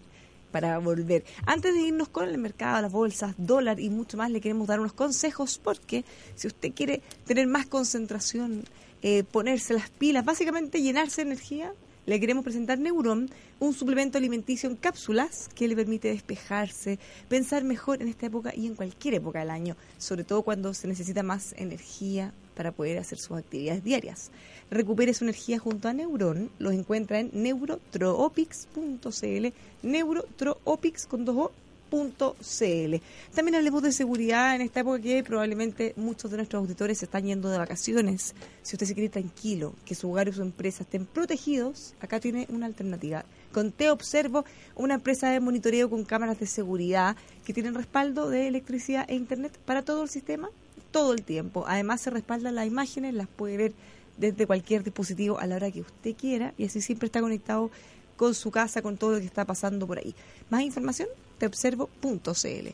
[0.55, 1.25] para volver.
[1.47, 4.79] Antes de irnos con el mercado, las bolsas, dólar y mucho más, le queremos dar
[4.79, 6.05] unos consejos porque
[6.37, 8.65] si usted quiere tener más concentración,
[9.03, 11.73] eh, ponerse las pilas, básicamente llenarse de energía,
[12.07, 18.03] le queremos presentar Neuron, un suplemento alimenticio en cápsulas que le permite despejarse, pensar mejor
[18.03, 21.55] en esta época y en cualquier época del año, sobre todo cuando se necesita más
[21.57, 24.31] energía para poder hacer sus actividades diarias.
[24.71, 29.47] Recupere su energía junto a Neuron, los encuentra en neurotropics.cl,
[29.83, 31.53] neurotropics con dos O,
[32.41, 33.01] CL.
[33.35, 37.25] También hablemos de seguridad en esta época que probablemente muchos de nuestros auditores se están
[37.25, 38.35] yendo de vacaciones.
[38.63, 42.47] Si usted se quiere tranquilo, que su hogar y su empresa estén protegidos, acá tiene
[42.51, 43.25] una alternativa.
[43.53, 48.49] Con Te Observo, una empresa de monitoreo con cámaras de seguridad que tienen respaldo de
[48.49, 50.51] electricidad e internet para todo el sistema,
[50.91, 51.65] todo el tiempo.
[51.69, 53.73] Además se respaldan las imágenes, las puede ver
[54.17, 57.71] desde cualquier dispositivo a la hora que usted quiera y así siempre está conectado
[58.17, 60.15] con su casa, con todo lo que está pasando por ahí.
[60.51, 61.09] Más información,
[61.45, 62.69] teobservo.cl.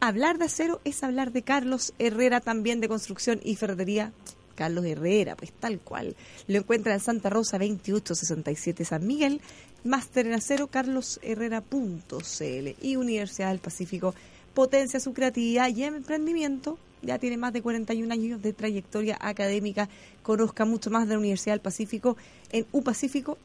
[0.00, 4.12] Hablar de acero es hablar de Carlos Herrera, también de construcción y ferretería.
[4.54, 6.16] Carlos Herrera, pues tal cual.
[6.46, 9.42] Lo encuentra en Santa Rosa 2867 San Miguel,
[9.84, 14.14] máster en acero carlosherrera.cl y Universidad del Pacífico
[14.54, 16.78] potencia su creatividad y emprendimiento.
[17.02, 19.90] Ya tiene más de 41 años de trayectoria académica.
[20.22, 22.16] Conozca mucho más de la Universidad del Pacífico
[22.50, 23.36] en upacífico.cl.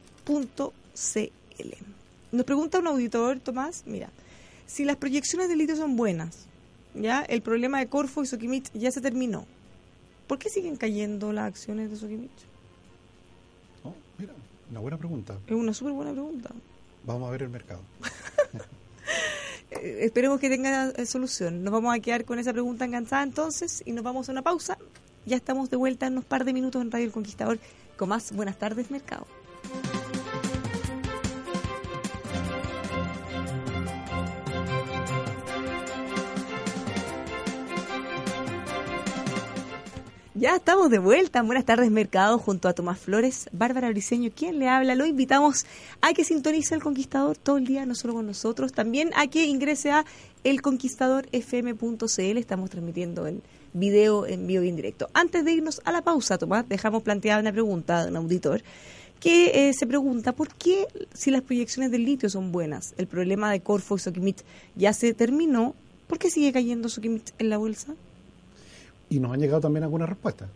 [2.32, 4.08] Nos pregunta un auditor, Tomás, mira,
[4.66, 6.46] si las proyecciones de litio son buenas,
[6.94, 9.46] ya el problema de Corfo y Sokimich ya se terminó.
[10.26, 12.30] ¿Por qué siguen cayendo las acciones de Sokimich?
[13.84, 14.32] Oh, mira,
[14.70, 15.38] una buena pregunta.
[15.46, 16.50] Es una súper buena pregunta.
[17.04, 17.80] Vamos a ver el mercado.
[19.74, 21.64] Eh, esperemos que tenga eh, solución.
[21.64, 24.76] Nos vamos a quedar con esa pregunta enganchada entonces y nos vamos a una pausa.
[25.24, 27.58] Ya estamos de vuelta en unos par de minutos en Radio El Conquistador
[27.96, 29.26] con más Buenas tardes, Mercado.
[40.42, 41.38] Ya estamos de vuelta.
[41.38, 44.96] en Buenas tardes, Mercado, junto a Tomás Flores, Bárbara Briceño, quien le habla.
[44.96, 45.66] Lo invitamos
[46.00, 49.44] a que sintonice el Conquistador todo el día, no solo con nosotros, también a que
[49.44, 50.04] ingrese a
[50.42, 52.38] elconquistadorfm.cl.
[52.38, 53.40] Estamos transmitiendo en
[53.72, 55.08] video, en vivo y en directo.
[55.14, 58.64] Antes de irnos a la pausa, Tomás, dejamos planteada una pregunta de un auditor
[59.20, 63.52] que eh, se pregunta por qué, si las proyecciones del litio son buenas, el problema
[63.52, 64.42] de Corfo y Sokimich
[64.74, 65.76] ya se terminó,
[66.08, 67.94] ¿por qué sigue cayendo Sokimich en la bolsa?
[69.12, 70.48] Y nos han llegado también algunas respuestas.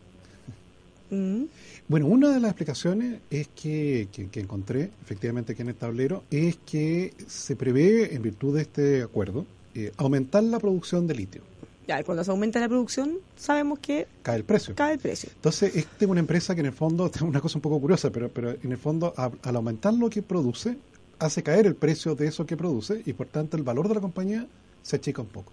[1.10, 1.44] Mm.
[1.88, 6.24] Bueno, una de las explicaciones es que, que, que encontré efectivamente aquí en el tablero
[6.30, 11.42] es que se prevé, en virtud de este acuerdo, eh, aumentar la producción de litio.
[11.86, 14.74] Ya, y cuando se aumenta la producción, sabemos que Cae el precio.
[14.74, 15.28] cae el precio.
[15.36, 18.10] Entonces, esta es una empresa que en el fondo, es una cosa un poco curiosa,
[18.10, 20.76] pero, pero en el fondo, a- al aumentar lo que produce,
[21.20, 24.00] hace caer el precio de eso que produce y por tanto el valor de la
[24.00, 24.46] compañía
[24.82, 25.52] se achica un poco.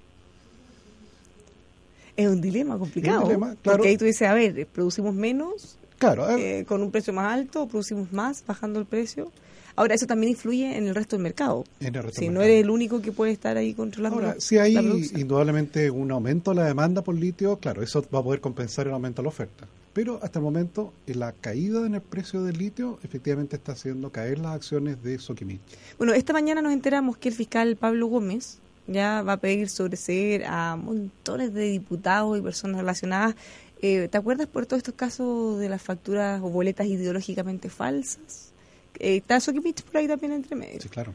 [2.15, 3.17] Es un dilema complicado.
[3.17, 3.77] Es un dilema, claro.
[3.77, 7.63] Porque ahí tú dices, a ver, producimos menos Claro, eh, con un precio más alto
[7.63, 9.31] o producimos más bajando el precio.
[9.75, 11.63] Ahora, eso también influye en el resto del mercado.
[11.79, 12.53] en el resto Si del no mercado.
[12.53, 16.51] eres el único que puede estar ahí controlando Ahora, si hay la indudablemente un aumento
[16.51, 19.29] de la demanda por litio, claro, eso va a poder compensar el aumento de la
[19.29, 19.65] oferta.
[19.93, 24.39] Pero hasta el momento, la caída en el precio del litio efectivamente está haciendo caer
[24.39, 25.61] las acciones de Sokimich.
[25.97, 30.45] Bueno, esta mañana nos enteramos que el fiscal Pablo Gómez ya va a pedir sobreseer
[30.45, 33.35] a montones de diputados y personas relacionadas.
[33.81, 38.53] Eh, ¿Te acuerdas por todos estos casos de las facturas o boletas ideológicamente falsas?
[38.99, 40.81] Eh, está Sokimich por ahí también entre medio.
[40.81, 41.13] Sí, claro.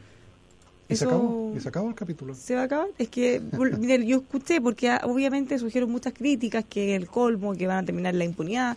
[0.87, 2.33] Y se acabó, y se acabó el capítulo.
[2.33, 2.87] ¿Se va a acabar?
[2.97, 3.39] Es que,
[3.79, 7.85] mire, yo escuché, porque ah, obviamente surgieron muchas críticas, que el colmo, que van a
[7.85, 8.75] terminar la impunidad,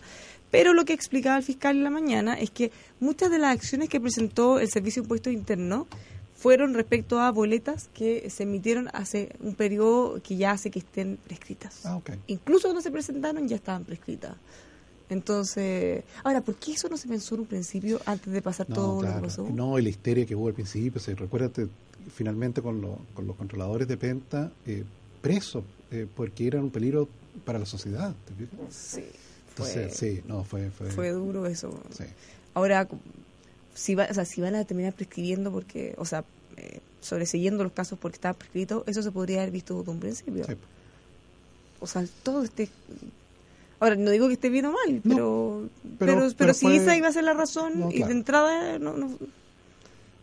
[0.51, 3.89] pero lo que explicaba el fiscal en la mañana es que muchas de las acciones
[3.89, 5.87] que presentó el Servicio de Impuestos Internos
[6.43, 11.15] fueron respecto a boletas que se emitieron hace un periodo que ya hace que estén
[11.25, 11.85] prescritas.
[11.85, 12.11] Ah, ok.
[12.27, 14.35] Incluso cuando se presentaron ya estaban prescritas.
[15.09, 18.75] Entonces, ahora, ¿por qué eso no se pensó en un principio antes de pasar No,
[18.75, 19.15] todo lo claro.
[19.21, 19.49] que pasó?
[19.49, 21.69] No, y la histeria que hubo al principio, se recuérdate
[22.13, 24.83] finalmente con, lo- con los controladores de Penta eh,
[25.21, 27.07] presos, eh, porque eran un peligro
[27.45, 28.13] para la sociedad.
[28.25, 28.59] ¿te fijas?
[28.69, 29.01] Sí,
[29.55, 30.69] fue, Entonces, sí, no, fue...
[30.71, 31.79] Fue, fue duro eso.
[31.97, 32.03] sí.
[32.53, 32.85] Ahora,
[33.73, 36.23] si, va, o sea, si van a terminar prescribiendo porque, o sea,
[36.57, 40.45] eh, sobreseyendo los casos porque estaban prescritos, eso se podría haber visto desde un principio.
[40.45, 40.53] Sí.
[41.79, 42.69] O sea, todo este...
[43.79, 46.95] Ahora, no digo que esté bien o mal, No, pero, pero- pero, si fue- esa
[46.95, 49.17] iba a ser la razón No, y de entrada no, no,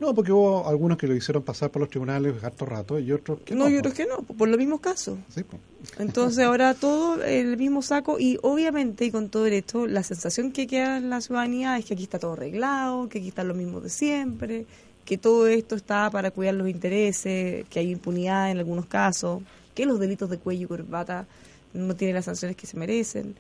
[0.01, 3.41] No, porque hubo algunos que lo hicieron pasar por los tribunales harto rato y otros
[3.45, 3.71] que no, no.
[3.71, 3.95] yo pues.
[3.95, 5.19] creo que no, por los mismos casos.
[5.29, 5.61] Sí, pues.
[5.99, 10.67] Entonces ahora todo el mismo saco y obviamente y con todo esto la sensación que
[10.67, 13.83] queda en la ciudadanía es que aquí está todo arreglado, que aquí están los mismos
[13.83, 14.67] de siempre,
[15.05, 19.43] que todo esto está para cuidar los intereses, que hay impunidad en algunos casos,
[19.75, 21.27] que los delitos de cuello y corbata
[21.75, 23.35] no tienen las sanciones que se merecen.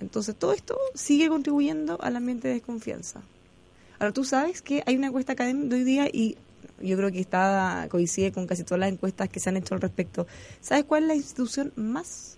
[0.00, 3.20] Entonces todo esto sigue contribuyendo al ambiente de desconfianza.
[3.98, 6.36] Ahora tú sabes que hay una encuesta académica de hoy día y
[6.82, 9.80] yo creo que está coincide con casi todas las encuestas que se han hecho al
[9.80, 10.26] respecto.
[10.60, 12.36] ¿Sabes cuál es la institución más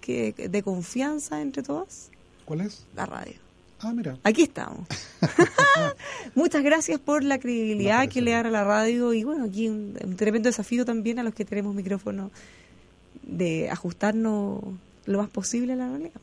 [0.00, 2.10] que de confianza entre todas?
[2.44, 2.84] ¿Cuál es?
[2.94, 3.34] La radio.
[3.80, 4.18] Ah, mira.
[4.24, 4.86] Aquí estamos.
[6.34, 8.42] Muchas gracias por la credibilidad que le bien.
[8.42, 11.44] da a la radio y bueno, aquí un, un tremendo desafío también a los que
[11.44, 12.30] tenemos micrófono
[13.22, 14.62] de ajustarnos
[15.06, 16.20] lo más posible a la realidad.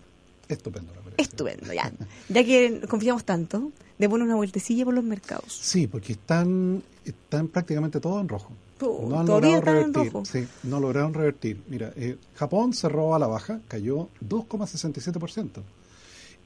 [0.48, 1.22] Estupendo, me parece.
[1.22, 1.92] Estupendo, ya.
[2.30, 5.54] Ya que confiamos tanto, démonos una vueltecilla por los mercados.
[5.54, 8.52] Sí, porque están, están prácticamente todos en rojo.
[8.82, 10.12] No han logrado revertir.
[10.26, 11.62] Sí, no lograron revertir.
[11.68, 15.62] Mira, eh, Japón cerró a la baja, cayó 2,67%.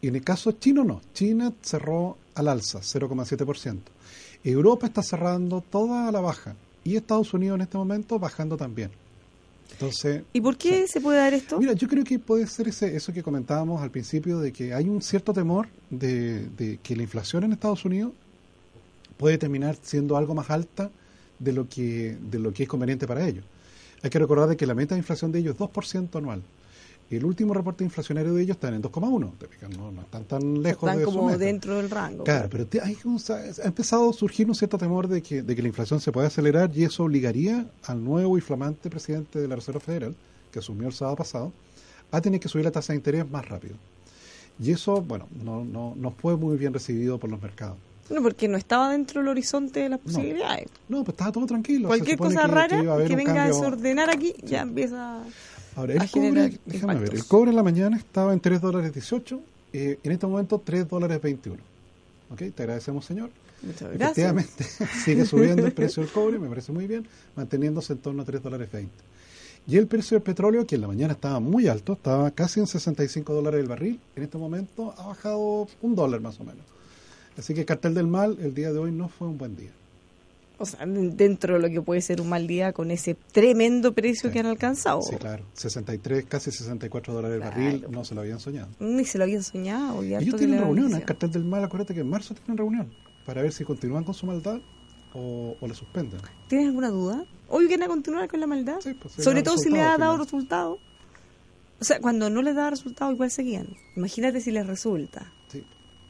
[0.02, 1.02] Y en el caso chino no.
[1.14, 3.80] China cerró al alza, 0,7%.
[4.44, 6.56] Europa está cerrando toda a la baja.
[6.84, 8.92] Y Estados Unidos en este momento bajando también.
[9.72, 11.60] Entonces, ¿Y por qué se puede dar esto?
[11.60, 14.90] Mira, yo creo que puede ser ese, eso que comentábamos al principio, de que hay
[14.90, 18.12] un cierto temor de, de que la inflación en Estados Unidos
[19.18, 20.90] puede terminar siendo algo más alta
[21.40, 23.46] de lo que, de lo que es conveniente para ellos.
[24.02, 26.42] Hay que recordar de que la meta de inflación de ellos es 2% anual.
[27.10, 29.32] El último reporte inflacionario de ellos está en 2,1.
[29.40, 32.24] te fijas, No, no están tan lejos Están de su como dentro del rango.
[32.24, 33.20] Claro, pero te- hay un-
[33.64, 36.28] ha empezado a surgir un cierto temor de que, de que la inflación se puede
[36.28, 40.16] acelerar y eso obligaría al nuevo y flamante presidente de la Reserva Federal,
[40.52, 41.52] que asumió el sábado pasado,
[42.12, 43.76] a tener que subir la tasa de interés más rápido.
[44.62, 47.78] Y eso, bueno, no, no, no fue muy bien recibido por los mercados.
[48.10, 50.68] No, porque no estaba dentro del horizonte de las posibilidades.
[50.90, 51.88] No, pues estaba todo tranquilo.
[51.88, 55.24] Cualquier cosa que- rara que venga a desordenar aquí ya empieza...
[55.76, 59.42] Ahora, el cobre, déjame ver, el cobre en la mañana estaba en 3 dólares 18,
[59.74, 61.58] eh, en este momento 3 dólares 21.
[62.32, 62.44] ¿Ok?
[62.56, 63.30] Te agradecemos, señor.
[63.62, 64.02] Muchas gracias.
[64.02, 64.64] Efectivamente,
[65.04, 68.42] sigue subiendo el precio del cobre, me parece muy bien, manteniéndose en torno a 3
[68.42, 68.92] dólares 20.
[69.68, 72.68] Y el precio del petróleo, que en la mañana estaba muy alto, estaba casi en
[72.68, 76.64] 65 dólares el barril, en este momento ha bajado un dólar más o menos.
[77.38, 79.72] Así que cartel del mal, el día de hoy no fue un buen día.
[80.62, 84.30] O sea, dentro de lo que puede ser un mal día con ese tremendo precio
[84.30, 84.34] Sí.
[84.34, 85.02] que han alcanzado.
[85.02, 88.68] Sí, claro, 63, casi 64 dólares el barril, no se lo habían soñado.
[88.80, 90.04] Ni se lo habían soñado.
[90.04, 92.94] y Ellos que tienen reunión, el cartel del mal, acuérdate que en marzo tienen reunión,
[93.26, 94.60] para ver si continúan con su maldad
[95.14, 96.20] o, o la suspenden.
[96.50, 97.24] ¿Tienes alguna duda?
[97.48, 98.80] Hoy quieren continuar con la maldad.
[98.82, 100.78] Sí, pues, Sobre todo si le ha dado resultado.
[101.80, 103.68] O sea, cuando no les da resultado, igual seguían.
[103.96, 105.32] Imagínate si les resulta.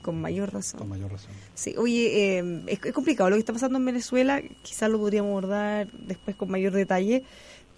[0.02, 0.80] Con mayor razón.
[0.80, 1.32] con mayor razón.
[1.56, 5.30] Sí, oye, eh, es, es complicado lo que está pasando en Venezuela, quizás lo podríamos
[5.30, 7.24] abordar después con mayor detalle,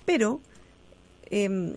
[0.06, 0.40] pero
[1.34, 1.76] Eh,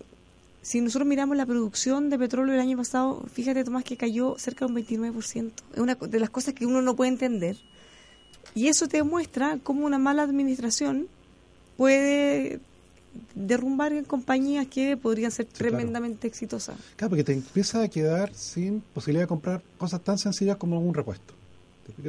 [0.63, 4.67] si nosotros miramos la producción de petróleo el año pasado, fíjate Tomás que cayó cerca
[4.67, 5.53] de un 29%.
[5.75, 7.57] Es una de las cosas que uno no puede entender.
[8.55, 11.07] Y eso te demuestra cómo una mala administración
[11.77, 12.61] puede
[13.35, 16.77] derrumbar en compañías que podrían ser tremendamente exitosas.
[16.97, 20.95] Claro, porque te empieza a quedar sin posibilidad de comprar cosas tan sencillas como un
[20.95, 21.35] repuesto.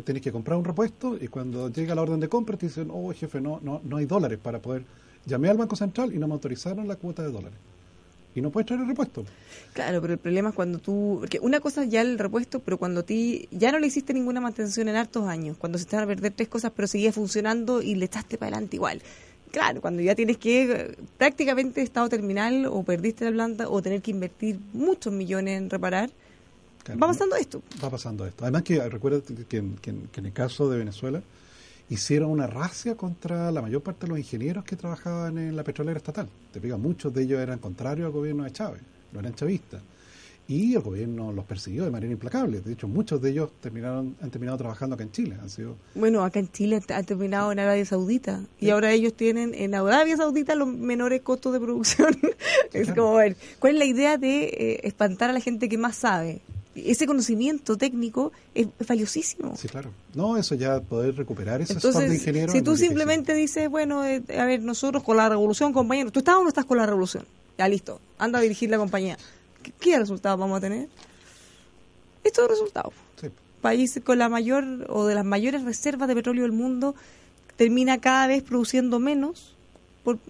[0.06, 3.12] Tienes que comprar un repuesto y cuando llega la orden de compra te dicen, oh
[3.14, 4.84] jefe, no, no, no hay dólares para poder...
[5.26, 7.58] Llamé al Banco Central y no me autorizaron la cuota de dólares
[8.36, 9.26] y no puedes traer el repuesto.
[9.74, 12.78] Claro, pero el problema es cuando tú, porque una cosa es ya el repuesto, pero
[12.78, 16.08] cuando ti ya no le hiciste ninguna mantención en hartos años, cuando se están a
[16.08, 19.02] perder tres cosas, pero seguía funcionando y le echaste para adelante igual.
[19.52, 24.12] Claro, cuando ya tienes que prácticamente estado terminal o perdiste la planta o tener que
[24.12, 26.10] invertir muchos millones en reparar,
[26.90, 27.62] va pasando esto.
[27.84, 28.44] Va pasando esto.
[28.44, 31.22] Además que recuerda que en el caso de Venezuela,
[31.90, 35.98] hicieron una racia contra la mayor parte de los ingenieros que trabajaban en la petrolera
[35.98, 36.28] estatal.
[36.52, 38.82] Te digo, muchos de ellos eran contrarios al gobierno de Chávez,
[39.12, 39.82] no eran chavistas.
[40.48, 42.62] Y el gobierno los persiguió de manera implacable.
[42.62, 45.38] De hecho, muchos de ellos terminaron han terminado trabajando acá en Chile.
[45.42, 45.76] Han sido...
[45.96, 48.42] Bueno, acá en Chile han terminado en Arabia Saudita.
[48.60, 52.16] Y ahora ellos tienen en Arabia Saudita los menores costos de producción.
[52.74, 55.96] es como, ver, ¿cuál es la idea de eh, espantar a la gente que más
[55.96, 56.42] sabe?
[56.76, 59.56] ese conocimiento técnico es, valiosísimo.
[59.56, 59.92] Sí, claro.
[60.14, 62.52] No, eso ya poder recuperar ese Entonces, de ingeniero.
[62.52, 66.36] Si tú simplemente dices, bueno, eh, a ver, nosotros con la revolución, compañero, ¿tú estás
[66.36, 67.26] o no estás con la revolución?
[67.58, 69.18] Ya listo, anda a dirigir la compañía.
[69.80, 70.90] ¿Qué, resultados vamos a tener?
[72.24, 72.94] Estos resultados.
[73.20, 73.28] Sí.
[73.62, 76.96] País con la mayor o de las mayores reservas de petróleo del mundo
[77.56, 79.56] termina cada vez produciendo menos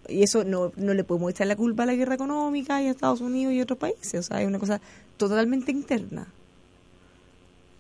[0.07, 2.91] y eso no, no le podemos echar la culpa a la guerra económica y a
[2.91, 4.15] Estados Unidos y otros países.
[4.15, 4.79] O sea, es una cosa
[5.17, 6.27] totalmente interna.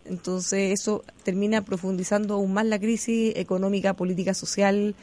[0.05, 4.93] Entonces eso termina profundizando aún más la crisis económica, política, social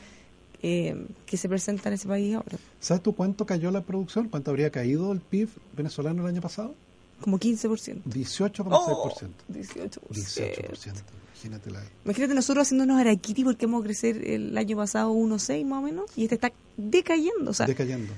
[0.62, 2.57] eh, que se presenta en ese país ahora.
[2.81, 4.29] ¿Sabes tú cuánto cayó la producción?
[4.29, 6.75] ¿Cuánto habría caído el PIB venezolano el año pasado?
[7.20, 8.03] Como 15%.
[8.05, 8.66] 18,6%.
[8.70, 9.14] Oh,
[9.51, 10.01] 18%.
[10.11, 10.92] 18%.
[11.35, 11.83] Imagínate, la...
[12.05, 16.25] Imagínate nosotros haciéndonos araquiti porque hemos crecer el año pasado 1,6 más o menos y
[16.25, 17.51] este está decayendo.
[17.51, 18.12] O sea, decayendo.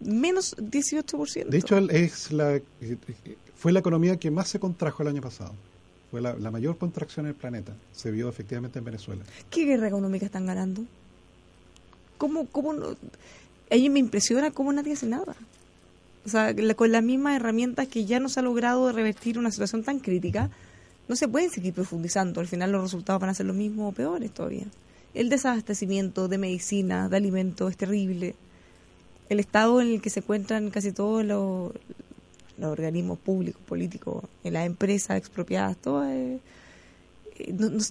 [0.00, 1.48] Menos 18%.
[1.48, 2.60] De hecho, es la,
[3.54, 5.54] fue la economía que más se contrajo el año pasado.
[6.10, 7.72] Fue la, mayor contracción en el planeta.
[7.92, 9.24] Se vio efectivamente en Venezuela.
[9.50, 10.84] ¿Qué guerra económica están ganando?
[12.18, 12.96] ¿Cómo, cómo no?
[13.70, 15.34] A mí me impresiona cómo nadie hace nada.
[16.24, 19.84] O sea, con las mismas herramientas que ya no se ha logrado revertir una situación
[19.84, 20.50] tan crítica,
[21.08, 22.40] no se pueden seguir profundizando.
[22.40, 24.66] Al final los resultados van a ser los mismos o peores todavía.
[25.14, 28.34] El desabastecimiento de medicina, de alimentos, es terrible.
[29.28, 31.72] El estado en el que se encuentran casi todos los,
[32.60, 36.38] organismos públicos, políticos, las empresas expropiadas, todo eh,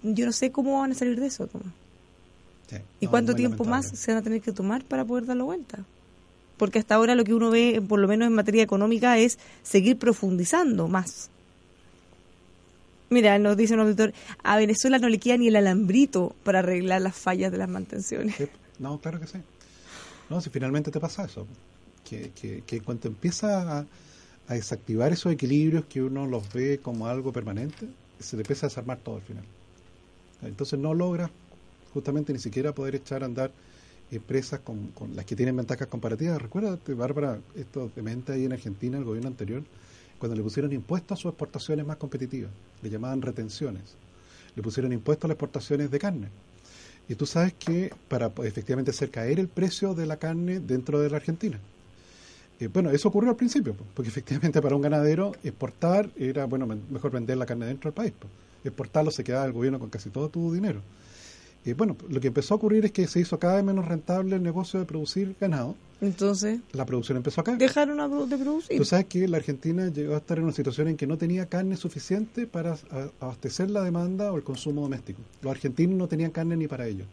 [0.03, 1.84] yo no sé cómo van a salir de eso, Tomás.
[2.99, 5.79] ¿Y cuánto tiempo más se van a tener que tomar para poder darlo vuelta?
[6.57, 9.97] Porque hasta ahora lo que uno ve, por lo menos en materia económica, es seguir
[9.97, 11.29] profundizando más.
[13.09, 17.01] Mira, nos dice un auditor, a Venezuela no le queda ni el alambrito para arreglar
[17.01, 18.35] las fallas de las mantenciones.
[18.79, 19.37] No, claro que sí.
[20.29, 21.45] No, si finalmente te pasa eso,
[22.03, 23.85] que, que, que cuando empieza a,
[24.47, 27.87] a desactivar esos equilibrios que uno los ve como algo permanente,
[28.19, 29.43] se le empieza a desarmar todo al final.
[30.41, 31.29] Entonces no logra
[31.95, 33.51] justamente ni siquiera poder echar a andar
[34.11, 36.41] empresas con, las que tienen ventajas comparativas.
[36.41, 39.63] Recuérdate, Bárbara, esto de mente ahí en Argentina, el gobierno anterior,
[40.19, 43.95] cuando le pusieron impuestos a sus exportaciones más competitivas, le llamaban retenciones,
[44.55, 46.27] le pusieron impuestos a las exportaciones de carne.
[47.07, 51.09] Y tú sabes que para efectivamente hacer caer el precio de la carne dentro de
[51.09, 51.59] la Argentina,
[52.59, 57.11] eh, bueno, eso ocurrió al principio, porque efectivamente para un ganadero exportar era, bueno, mejor
[57.11, 58.13] vender la carne dentro del país.
[58.65, 60.81] Exportarlo se quedaba el gobierno con casi todo tu dinero.
[61.65, 64.35] Y bueno, lo que empezó a ocurrir es que se hizo cada vez menos rentable
[64.35, 65.75] el negocio de producir ganado.
[65.99, 67.57] Entonces, la producción empezó a caer.
[67.57, 68.77] Dejaron de producir.
[68.77, 71.47] Tú sabes que la Argentina llegó a estar en una situación en que no tenía
[71.47, 72.77] carne suficiente para
[73.19, 75.21] abastecer la demanda o el consumo doméstico.
[75.41, 77.07] Los argentinos no tenían carne ni para ellos.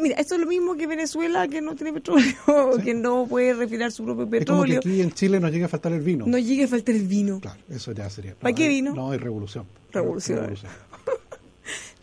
[0.00, 2.34] mira, esto es lo mismo que Venezuela, que no tiene petróleo,
[2.84, 4.78] que no puede refinar su propio petróleo.
[4.78, 6.26] Es como que aquí en Chile nos llega a faltar el vino.
[6.26, 7.38] No llega a faltar el vino.
[7.38, 8.34] Claro, eso ya sería.
[8.34, 8.94] ¿Para qué vino?
[8.94, 9.66] No, hay revolución.
[9.92, 10.56] Revolución.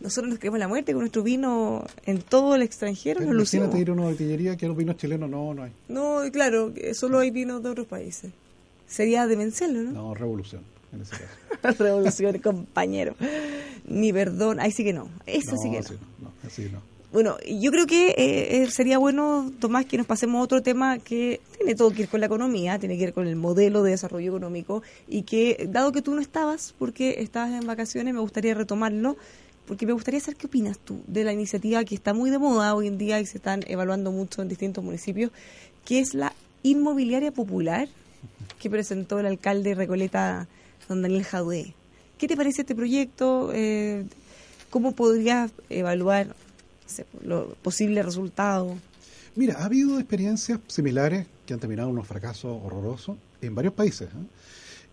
[0.06, 3.18] Nosotros nos queremos la muerte con nuestro vino en todo el extranjero.
[3.18, 5.72] Pero imagínate ir a una botillería que los vinos chilenos no, no hay.
[5.88, 8.30] No, claro, solo hay vinos de otros países.
[8.86, 9.90] Sería de vencerlo, ¿no?
[9.90, 11.16] No, revolución, en ese
[11.60, 11.82] caso.
[11.82, 13.16] revolución, compañero.
[13.88, 15.08] Ni perdón, ahí sí que no.
[15.26, 15.98] Eso sí que no.
[16.20, 16.80] no, así no.
[17.12, 20.98] Bueno, yo creo que eh, eh, sería bueno, Tomás, que nos pasemos a otro tema
[20.98, 23.92] que tiene todo que ver con la economía, tiene que ver con el modelo de
[23.92, 28.54] desarrollo económico y que, dado que tú no estabas, porque estabas en vacaciones, me gustaría
[28.54, 29.16] retomarlo,
[29.66, 32.74] porque me gustaría saber qué opinas tú de la iniciativa que está muy de moda
[32.74, 35.30] hoy en día y se están evaluando mucho en distintos municipios,
[35.84, 37.88] que es la inmobiliaria popular
[38.58, 40.48] que presentó el alcalde de Recoleta,
[40.88, 41.74] don Daniel Jadue.
[42.18, 43.50] ¿Qué te parece este proyecto?
[43.52, 44.04] Eh,
[44.70, 46.34] ¿Cómo podrías evaluar
[47.22, 48.76] los posibles resultados?
[49.34, 54.08] Mira, ha habido experiencias similares que han terminado en unos fracasos horrorosos en varios países.
[54.08, 54.26] ¿eh?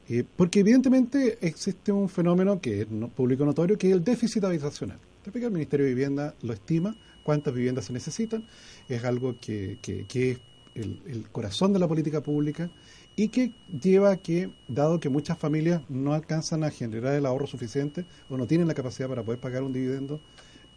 [0.09, 4.99] Eh, porque evidentemente existe un fenómeno que es público notorio, que es el déficit habitacional.
[5.25, 8.45] El Ministerio de Vivienda lo estima, cuántas viviendas se necesitan,
[8.89, 10.39] es algo que, que, es
[10.75, 12.69] el, el, corazón de la política pública
[13.15, 17.47] y que lleva a que, dado que muchas familias no alcanzan a generar el ahorro
[17.47, 20.19] suficiente o no tienen la capacidad para poder pagar un dividendo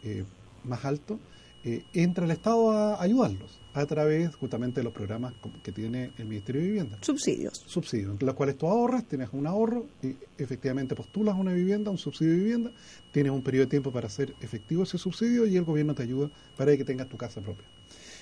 [0.03, 0.23] eh,
[0.63, 1.19] más alto,
[1.67, 6.25] eh, entra el Estado a ayudarlos a través justamente de los programas que tiene el
[6.25, 6.97] Ministerio de Vivienda.
[7.01, 7.61] Subsidios.
[7.67, 11.97] Subsidios, entre los cuales tú ahorras, tienes un ahorro y efectivamente postulas una vivienda, un
[11.97, 12.71] subsidio de vivienda,
[13.11, 16.31] tienes un periodo de tiempo para hacer efectivo ese subsidio y el gobierno te ayuda
[16.55, 17.65] para que tengas tu casa propia.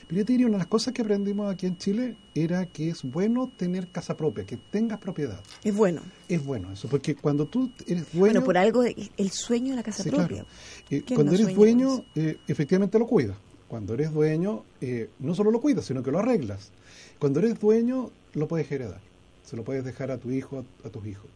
[0.07, 2.89] Pero yo te diría, una de las cosas que aprendimos aquí en Chile era que
[2.89, 5.39] es bueno tener casa propia, que tengas propiedad.
[5.63, 6.01] Es bueno.
[6.29, 8.19] Es bueno eso, porque cuando tú eres dueño...
[8.19, 10.45] Bueno, por algo, el sueño de la casa propia.
[10.91, 13.37] Eh, cuando eres dueño, eh, efectivamente lo cuidas.
[13.67, 16.71] Cuando eres dueño, eh, no solo lo cuidas, sino que lo arreglas.
[17.17, 19.01] Cuando eres dueño, lo puedes heredar.
[19.43, 21.31] Se lo puedes dejar a tu hijo, a, tus hijos.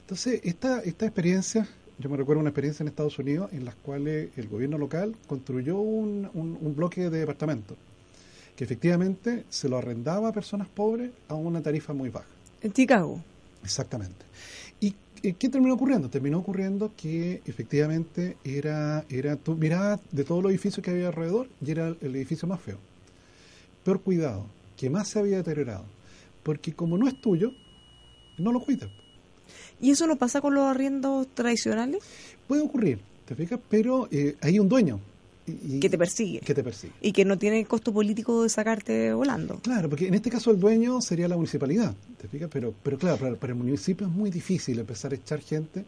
[0.00, 4.30] Entonces, esta, esta experiencia, yo me recuerdo una experiencia en Estados Unidos en las cuales
[4.36, 7.76] el gobierno local construyó un, un bloque de departamentos
[8.56, 12.26] que efectivamente se lo arrendaba a personas pobres a una tarifa muy baja.
[12.62, 13.22] En Chicago.
[13.62, 14.24] Exactamente.
[14.80, 14.94] ¿Y
[15.32, 16.08] qué terminó ocurriendo?
[16.08, 21.48] Terminó ocurriendo que efectivamente era, era tú mirabas de todos los edificios que había alrededor
[21.64, 22.78] y era el edificio más feo.
[23.84, 24.46] Peor cuidado,
[24.76, 25.84] que más se había deteriorado.
[26.42, 27.50] Porque como no es tuyo,
[28.38, 28.90] no lo cuidas.
[29.80, 32.04] ¿Y eso no pasa con los arriendos tradicionales?
[32.46, 33.58] Puede ocurrir, ¿te fijas?
[33.68, 35.00] Pero eh, hay un dueño,
[35.80, 36.40] que te persigue.
[36.40, 36.92] Que te persigue.
[37.00, 39.60] Y que no tiene costo político de sacarte volando.
[39.60, 42.48] Claro, porque en este caso el dueño sería la municipalidad, ¿te fijas?
[42.52, 45.84] Pero, pero claro, para, el municipio es muy difícil empezar a echar gente.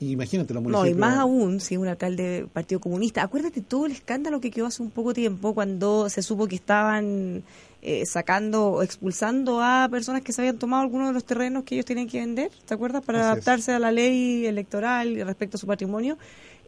[0.00, 0.90] Y imagínate, los municipios...
[0.90, 3.22] No, y más aún si es un alcalde del Partido Comunista.
[3.22, 7.42] Acuérdate todo el escándalo que quedó hace un poco tiempo cuando se supo que estaban
[7.80, 11.76] eh, sacando o expulsando a personas que se habían tomado algunos de los terrenos que
[11.76, 13.04] ellos tenían que vender, ¿te acuerdas?
[13.04, 16.18] Para adaptarse a la ley electoral y respecto a su patrimonio.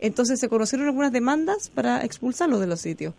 [0.00, 3.14] Entonces se conocieron algunas demandas para expulsarlo de los sitios.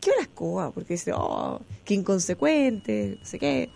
[0.00, 0.70] ¿Qué hora escoba?
[0.72, 3.70] Porque dice, oh, qué inconsecuente, no sé qué.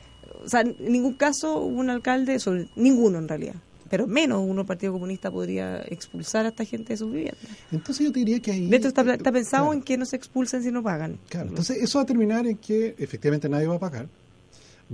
[0.44, 3.54] O sea, en ningún caso un alcalde, sobre, ninguno en realidad,
[3.88, 7.44] pero menos uno Partido Comunista podría expulsar a esta gente de sus viviendas.
[7.70, 8.68] Entonces yo te diría que ahí...
[8.72, 11.18] Esto está, pensado en que no se expulsen si no pagan.
[11.28, 14.08] Claro, entonces eso va a terminar en que efectivamente nadie va a pagar,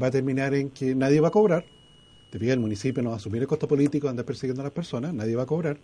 [0.00, 1.64] va a terminar en que nadie va a cobrar,
[2.30, 4.64] te fijas, el municipio no va a asumir el costo político de andar persiguiendo a
[4.64, 5.78] las personas, nadie va a cobrar,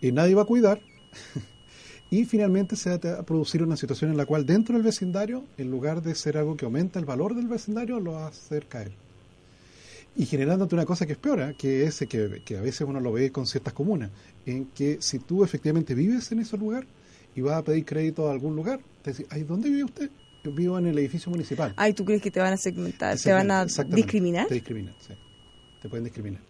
[0.00, 0.80] y nadie va a cuidar,
[2.10, 5.70] y finalmente se va a producir una situación en la cual dentro del vecindario, en
[5.70, 8.92] lugar de ser algo que aumenta el valor del vecindario, lo va a hacer caer.
[10.16, 11.54] Y generándote una cosa que es peor, ¿eh?
[11.56, 14.10] que es que, que, a veces uno lo ve con ciertas comunas,
[14.46, 16.86] en que si tú efectivamente vives en ese lugar
[17.36, 20.10] y vas a pedir crédito a algún lugar, te dicen, ¿ay, dónde vive usted?
[20.42, 21.72] Yo vivo en el edificio municipal.
[21.76, 23.18] Ay, ¿tú crees que te van a segmentar?
[23.18, 24.48] ¿Te, van a discriminar?
[24.48, 25.14] Te discriminan, sí.
[25.82, 26.47] Te pueden discriminar.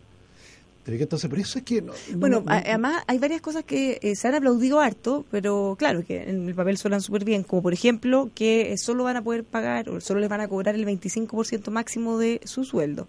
[0.89, 1.85] Entonces, por eso es que...
[2.15, 6.49] bueno, además hay varias cosas que eh, se han aplaudido harto, pero claro, que en
[6.49, 10.01] el papel suenan súper bien, como por ejemplo que solo van a poder pagar o
[10.01, 13.07] solo les van a cobrar el 25% máximo de su sueldo.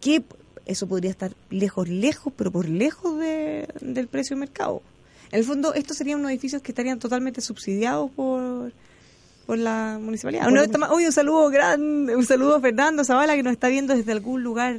[0.00, 0.22] Que
[0.66, 4.82] eso podría estar lejos, lejos, pero por lejos de, del precio de mercado.
[5.30, 8.72] En el fondo, estos serían unos edificios que estarían totalmente subsidiados por
[9.46, 10.46] por la municipalidad.
[10.90, 14.42] Oye, un saludo grande, un saludo a Fernando Zavala que nos está viendo desde algún
[14.42, 14.78] lugar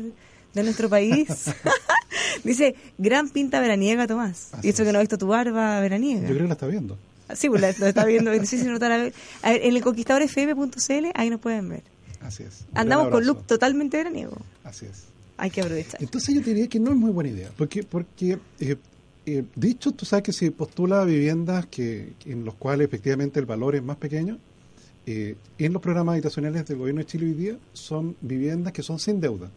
[0.56, 1.28] de nuestro país.
[2.44, 4.52] Dice, gran pinta veraniega, Tomás.
[4.64, 6.22] y eso que no ha visto tu barba veraniega.
[6.22, 6.98] Yo creo que la está viendo.
[7.34, 8.32] Sí, pues la, está viendo.
[8.36, 11.84] No sé si a ver, en el conquistadorfm.cl, ahí nos pueden ver.
[12.22, 12.66] Así es.
[12.74, 14.38] Andamos con look totalmente veraniego.
[14.64, 15.04] Así es.
[15.38, 16.02] Hay que aprovechar.
[16.02, 18.78] Entonces yo diría que no es muy buena idea, porque porque eh,
[19.26, 23.76] eh, dicho, tú sabes que si postula viviendas que en los cuales efectivamente el valor
[23.76, 24.40] es más pequeño,
[25.06, 28.98] eh, en los programas habitacionales del gobierno de Chile hoy día son viviendas que son
[28.98, 29.52] sin deuda.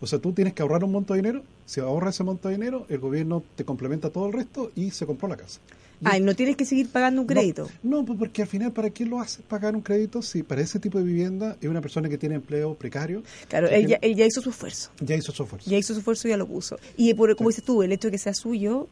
[0.00, 2.54] O sea, tú tienes que ahorrar un monto de dinero, si ahorras ese monto de
[2.54, 5.60] dinero, el gobierno te complementa todo el resto y se compró la casa.
[6.04, 7.68] Ah, no tienes que seguir pagando un crédito.
[7.82, 10.78] No, pues porque al final, ¿para qué lo haces pagar un crédito si para ese
[10.78, 13.22] tipo de vivienda es una persona que tiene empleo precario?
[13.48, 14.90] Claro, él, ya, hizo su esfuerzo.
[15.00, 15.68] Ya hizo su esfuerzo.
[15.68, 16.78] Ya hizo su esfuerzo y ya lo puso.
[16.96, 18.86] Y por, como dices tú, el hecho de que sea suyo,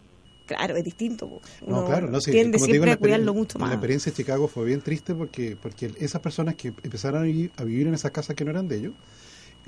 [0.46, 1.40] claro, es distinto.
[1.66, 3.68] no, claro, no, sí, tiende siempre a cuidarlo mucho más.
[3.68, 7.52] La experiencia de Chicago fue bien triste porque porque esas personas que empezaron a vivir,
[7.56, 8.94] a vivir en esas casas que no eran de ellos,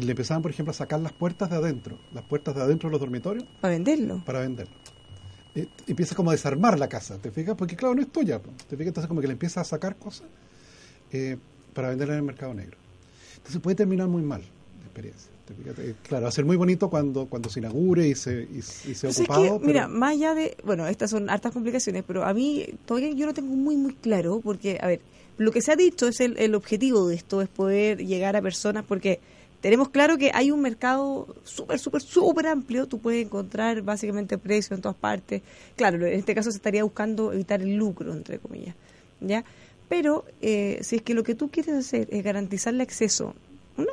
[0.04, 2.92] le empezaban, por ejemplo, a sacar las puertas de adentro, las puertas de adentro de
[2.92, 3.44] los dormitorios.
[3.60, 4.22] Para venderlo.
[4.24, 4.74] Para venderlo.
[5.54, 7.56] Eh, empieza como a desarmar la casa, ¿te fijas?
[7.56, 8.88] Porque claro, no es tuya, ¿te fijas?
[8.88, 10.28] Entonces como que le empieza a sacar cosas
[11.12, 11.36] eh,
[11.74, 12.76] para venderla en el mercado negro.
[13.36, 14.42] Entonces puede terminar muy mal.
[14.84, 15.30] experiencia.
[15.78, 19.08] Eh, claro, va a ser muy bonito cuando, cuando se inaugure y se, y, se
[19.08, 19.58] ocupado.
[19.58, 23.32] Mira, más allá de, bueno, estas son hartas complicaciones, pero a mí todavía yo no
[23.32, 25.00] tengo muy, muy claro, porque, a ver,
[25.38, 28.42] lo que se ha dicho es el, el objetivo de esto, es poder llegar a
[28.42, 29.20] personas, porque
[29.60, 32.86] tenemos claro que hay un mercado súper, súper, súper amplio.
[32.86, 35.42] Tú puedes encontrar básicamente precios en todas partes.
[35.76, 38.74] Claro, en este caso se estaría buscando evitar el lucro, entre comillas.
[39.20, 39.44] ¿ya?
[39.88, 43.34] Pero eh, si es que lo que tú quieres hacer es garantizarle acceso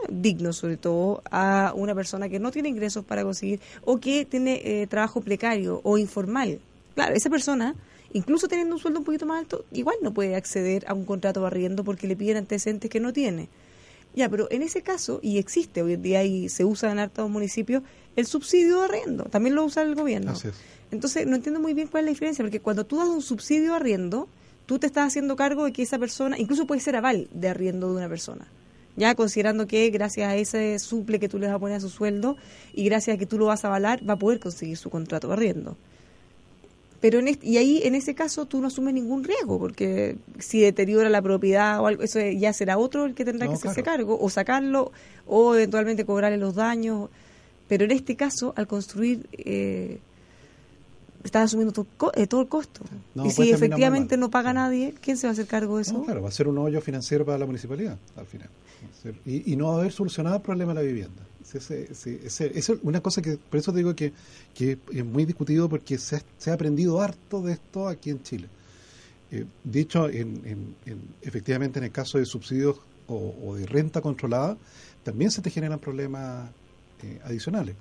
[0.10, 4.62] digno sobre todo a una persona que no tiene ingresos para conseguir o que tiene
[4.64, 6.60] eh, trabajo precario o informal.
[6.96, 7.76] Claro, esa persona,
[8.14, 11.42] incluso teniendo un sueldo un poquito más alto, igual no puede acceder a un contrato
[11.42, 13.50] de arriendo porque le piden antecedentes que no tiene.
[14.16, 17.30] Ya, pero en ese caso, y existe hoy en día y se usa en hartos
[17.30, 17.84] municipios,
[18.16, 20.34] el subsidio de arriendo, también lo usa el gobierno.
[20.92, 23.72] Entonces, no entiendo muy bien cuál es la diferencia, porque cuando tú das un subsidio
[23.72, 24.30] de arriendo,
[24.66, 27.90] tú te estás haciendo cargo de que esa persona, incluso puede ser aval de arriendo
[27.90, 28.48] de una persona.
[28.96, 31.90] Ya considerando que gracias a ese suple que tú le vas a poner a su
[31.90, 32.38] sueldo
[32.74, 35.28] y gracias a que tú lo vas a avalar, va a poder conseguir su contrato
[35.28, 35.78] de arriendo.
[37.06, 41.08] Pero en y ahí, en ese caso, tú no asumes ningún riesgo, porque si deteriora
[41.08, 44.28] la propiedad o algo, eso ya será otro el que tendrá que hacerse cargo, o
[44.32, 44.92] sacarlo,
[45.28, 47.12] o eventualmente cobrarle los daños.
[47.68, 50.00] Pero en este caso, al construir, eh,
[51.24, 52.82] estás asumiendo todo, eh, todo el costo.
[53.24, 56.02] y si efectivamente no paga nadie, ¿quién se va a hacer cargo de eso?
[56.06, 58.50] claro, va a ser un hoyo financiero para la municipalidad, al final.
[59.28, 61.22] Y, y no va a haber solucionado el problema de la vivienda.
[61.46, 64.14] Sí, es una cosa que, por eso te digo que,
[64.58, 66.18] es muy discutido porque se
[66.48, 68.48] ha, aprendido harto de esto aquí en Chile.
[69.32, 70.76] Eh, de hecho, en,
[71.22, 72.78] efectivamente en el caso de subsidios
[73.08, 74.58] o, de renta controlada,
[75.04, 76.50] también se te generan problemas
[77.04, 77.76] eh, adicionales.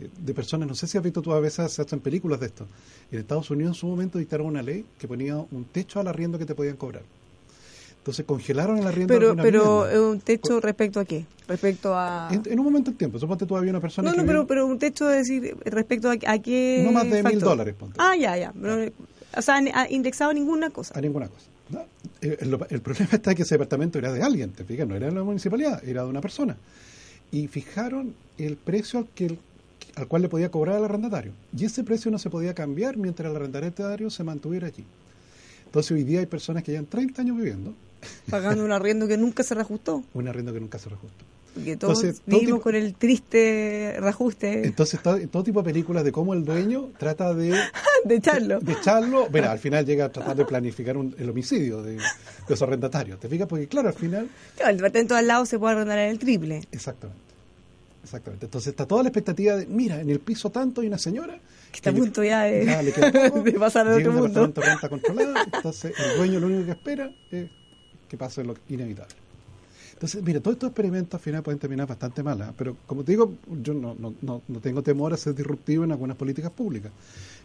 [0.00, 2.46] Eh, de personas, no sé si has visto tú a veces, se hacen películas de
[2.46, 2.66] esto.
[3.10, 6.38] En Estados Unidos en su momento dictaron una ley que ponía un techo al arriendo
[6.38, 7.02] que te podían cobrar.
[8.02, 11.24] Entonces congelaron el arriendo pero, de Pero un techo respecto a qué?
[11.46, 12.28] Respecto a...
[12.32, 15.08] En, un momento del tiempo, suponte todavía una persona No, no, pero, pero un techo
[15.08, 16.82] es decir, respecto a, a qué...
[16.84, 17.94] No más de mil dólares, ponte.
[17.98, 18.52] Ah, ya, ya.
[19.36, 20.98] o sea, ha indexado ninguna cosa.
[20.98, 21.46] A ninguna cosa.
[22.20, 25.22] El, problema está que ese departamento era de alguien, te fijas, no era de la
[25.22, 26.56] municipalidad, era de una persona.
[27.30, 29.38] Y fijaron el precio al, que
[29.94, 31.30] al cual le podía cobrar al arrendatario.
[31.56, 34.84] Y ese precio no se podía cambiar mientras el arrendatario se mantuviera allí.
[35.66, 37.74] Entonces hoy día hay personas que llevan 30 años viviendo
[38.30, 40.02] Pagando un arriendo que nunca se reajustó.
[40.14, 41.24] Un arriendo que nunca se reajustó.
[41.54, 44.66] Porque todos vivimos con el triste reajuste.
[44.66, 47.50] Entonces, todo, tipo de películas de cómo el dueño trata de...
[48.04, 48.58] de echarlo.
[48.60, 49.28] De, echarlo.
[49.28, 51.98] Bueno, al final llega a tratar de planificar el homicidio de,
[52.48, 53.20] los arrendatarios.
[53.20, 53.46] ¿Te fijas?
[53.46, 54.30] Porque, claro, al final...
[54.66, 56.62] el departamento al lado se puede arrendar en el triple.
[56.72, 57.22] Exactamente.
[58.02, 58.46] Exactamente.
[58.46, 61.38] Entonces está toda la expectativa de, mira, en el piso tanto hay una señora...
[61.70, 62.66] Que está a punto ya de,
[63.44, 64.52] de pasar a otro mundo.
[64.56, 67.48] renta controlada, entonces el dueño lo único que espera es
[68.12, 69.14] que pase lo inevitable.
[69.94, 72.52] Entonces, mira, todos estos experimentos al final pueden terminar bastante mal, ¿ah?
[72.54, 76.18] pero como te digo, yo no, no, no, tengo temor a ser disruptivo en algunas
[76.18, 76.92] políticas públicas.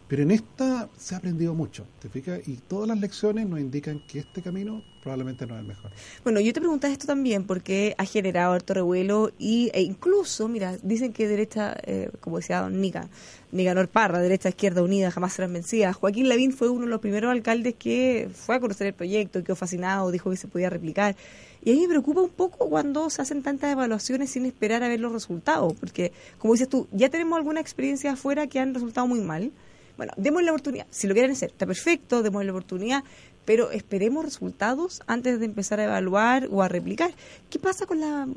[0.08, 2.40] Pero en esta se ha aprendido mucho, ¿te fijas?
[2.48, 5.90] Y todas las lecciones nos indican que este camino probablemente no es el mejor.
[6.24, 10.78] Bueno, yo te preguntas esto también porque ha generado harto revuelo y, e incluso, mira,
[10.82, 13.10] dicen que derecha, eh, como decía don Nica,
[13.52, 15.94] Nicanor Parra, derecha izquierda unida, jamás serán vencidas.
[15.94, 19.56] Joaquín Lavín fue uno de los primeros alcaldes que fue a conocer el proyecto, quedó
[19.56, 21.16] fascinado, dijo que se podía replicar.
[21.62, 24.88] Y a mí me preocupa un poco cuando se hacen tantas evaluaciones sin esperar a
[24.88, 29.06] ver los resultados, porque, como dices tú, ya tenemos alguna experiencia afuera que han resultado
[29.06, 29.52] muy mal
[29.98, 30.86] bueno, demos la oportunidad.
[30.90, 33.02] Si lo quieren hacer, está perfecto, demos la oportunidad,
[33.44, 37.10] pero esperemos resultados antes de empezar a evaluar o a replicar.
[37.50, 38.28] ¿Qué pasa con las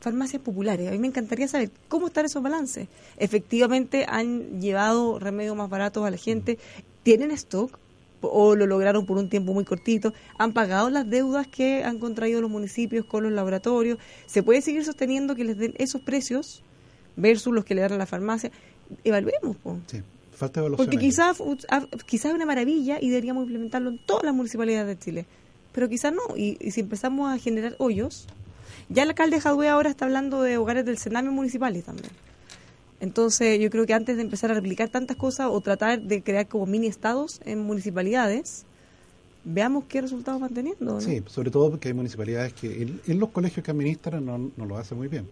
[0.00, 0.86] farmacias populares?
[0.86, 2.86] A mí me encantaría saber cómo están esos balances.
[3.16, 6.56] Efectivamente, han llevado remedios más baratos a la gente,
[7.02, 7.76] tienen stock
[8.20, 12.40] o lo lograron por un tiempo muy cortito, han pagado las deudas que han contraído
[12.40, 16.62] los municipios con los laboratorios, se puede seguir sosteniendo que les den esos precios
[17.16, 18.52] versus los que le dan a la farmacia.
[19.02, 19.56] Evaluemos.
[19.56, 19.80] Po.
[19.88, 20.00] Sí.
[20.38, 21.42] Falta Porque quizás
[22.06, 25.26] quizás es una maravilla y deberíamos implementarlo en todas las municipalidades de Chile.
[25.72, 26.36] Pero quizás no.
[26.36, 28.28] Y, si empezamos a generar hoyos,
[28.88, 32.10] ya el alcalde Jadwe ahora está hablando de hogares del Sename municipales también.
[33.00, 36.46] Entonces yo creo que antes de empezar a replicar tantas cosas o tratar de crear
[36.46, 38.64] como mini estados en municipalidades,
[39.42, 41.00] veamos qué resultados van teniendo.
[41.00, 44.78] Sí, sobre todo porque hay municipalidades que en, los colegios que administran no, no lo
[44.78, 45.26] hacen muy bien.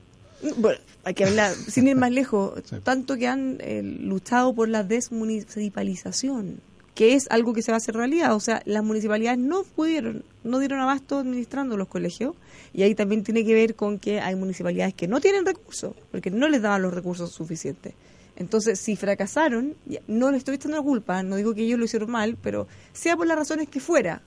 [0.56, 4.82] Bueno, hay que hablar, sin ir más lejos, tanto que han eh, luchado por la
[4.82, 6.60] desmunicipalización,
[6.94, 8.34] que es algo que se va a hacer realidad.
[8.34, 12.34] O sea, las municipalidades no pudieron, no dieron abasto administrando los colegios,
[12.72, 16.30] y ahí también tiene que ver con que hay municipalidades que no tienen recursos, porque
[16.30, 17.94] no les daban los recursos suficientes.
[18.36, 19.74] Entonces, si fracasaron,
[20.06, 23.16] no les estoy echando la culpa, no digo que ellos lo hicieron mal, pero sea
[23.16, 24.20] por las razones que fuera,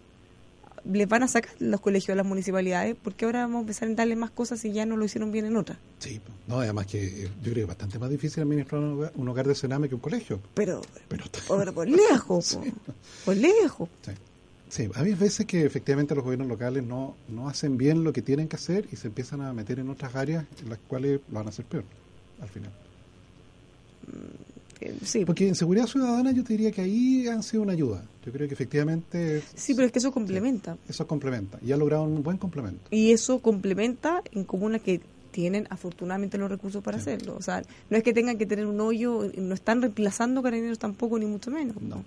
[0.92, 3.94] les van a sacar los colegios a las municipalidades, porque ahora vamos a empezar a
[3.94, 5.78] darle más cosas y ya no lo hicieron bien en otras.
[6.00, 9.12] Sí, no, además que eh, yo creo que es bastante más difícil administrar un hogar,
[9.16, 10.40] un hogar de cename que un colegio.
[10.54, 11.26] Pero, pero,
[11.74, 12.60] por lejos,
[13.26, 13.90] por lejos.
[14.02, 14.12] Sí.
[14.70, 18.48] Sí, hay veces que efectivamente los gobiernos locales no, no hacen bien lo que tienen
[18.48, 21.48] que hacer y se empiezan a meter en otras áreas en las cuales lo van
[21.48, 21.84] a hacer peor,
[22.40, 22.72] al final.
[24.06, 24.49] Mm,
[24.82, 25.26] eh, sí.
[25.26, 28.04] Porque en seguridad ciudadana yo te diría que ahí han sido una ayuda.
[28.26, 29.44] Yo creo que efectivamente...
[29.56, 30.78] Sí, pero es que eso complementa.
[30.88, 32.88] eso complementa y ha logrado un buen complemento.
[32.92, 35.02] Y eso complementa en comunas que
[35.32, 37.36] tienen afortunadamente los recursos para hacerlo.
[37.38, 41.20] O sea, no es que tengan que tener un hoyo, no están reemplazando carabineros tampoco,
[41.20, 41.82] ni mucho menos.
[41.82, 42.04] No.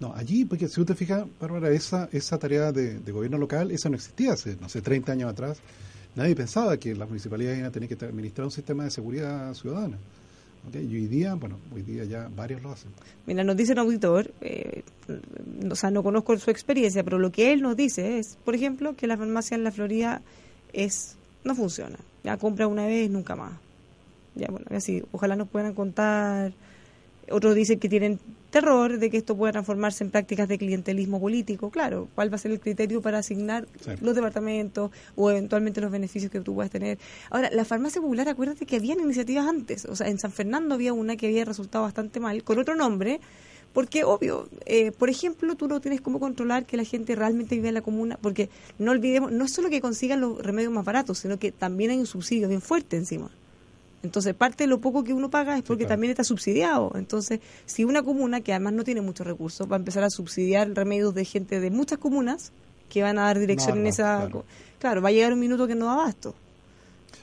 [0.00, 3.96] No, allí, porque si usted fija, Bárbara, esa, esa tarea de, gobierno local, esa no
[3.96, 5.58] existía hace, no sé, 30 años atrás.
[6.16, 9.98] Nadie pensaba que las municipalidades iban a tener que administrar un sistema de seguridad ciudadana.
[10.74, 12.90] Hoy día, bueno, hoy día ya varios lo hacen.
[13.26, 14.82] Mira, nos dice un auditor, eh,
[15.70, 18.94] o sea, no conozco su experiencia, pero lo que él nos dice es, por ejemplo,
[18.94, 20.22] que la farmacia en la Florida
[20.72, 21.98] es no funciona.
[22.22, 23.52] Ya compra una vez, nunca más.
[24.34, 26.52] Ya, bueno, así, ojalá nos puedan contar
[27.30, 28.18] otros dicen que tienen
[28.50, 31.70] terror de que esto pueda transformarse en prácticas de clientelismo político.
[31.70, 33.66] Claro, ¿cuál va a ser el criterio para asignar
[34.00, 36.98] los departamentos o eventualmente los beneficios que tú puedas tener?
[37.30, 39.84] Ahora, la farmacia popular, acuérdate que habían iniciativas antes.
[39.84, 43.20] O sea, en San Fernando había una que había resultado bastante mal, con otro nombre,
[43.72, 47.68] porque, obvio, eh, por ejemplo, tú no tienes cómo controlar que la gente realmente vive
[47.68, 51.18] en la comuna, porque no olvidemos, no es solo que consigan los remedios más baratos,
[51.18, 53.30] sino que también hay un subsidio bien fuerte encima.
[54.02, 56.92] Entonces, parte de lo poco que uno paga es porque también está subsidiado.
[56.94, 60.70] Entonces, si una comuna, que además no tiene muchos recursos, va a empezar a subsidiar
[60.74, 62.52] remedios de gente de muchas comunas
[62.88, 64.28] que van a dar dirección en esa...
[64.78, 65.02] Claro.
[65.02, 66.34] va a llegar un minuto que no da abasto.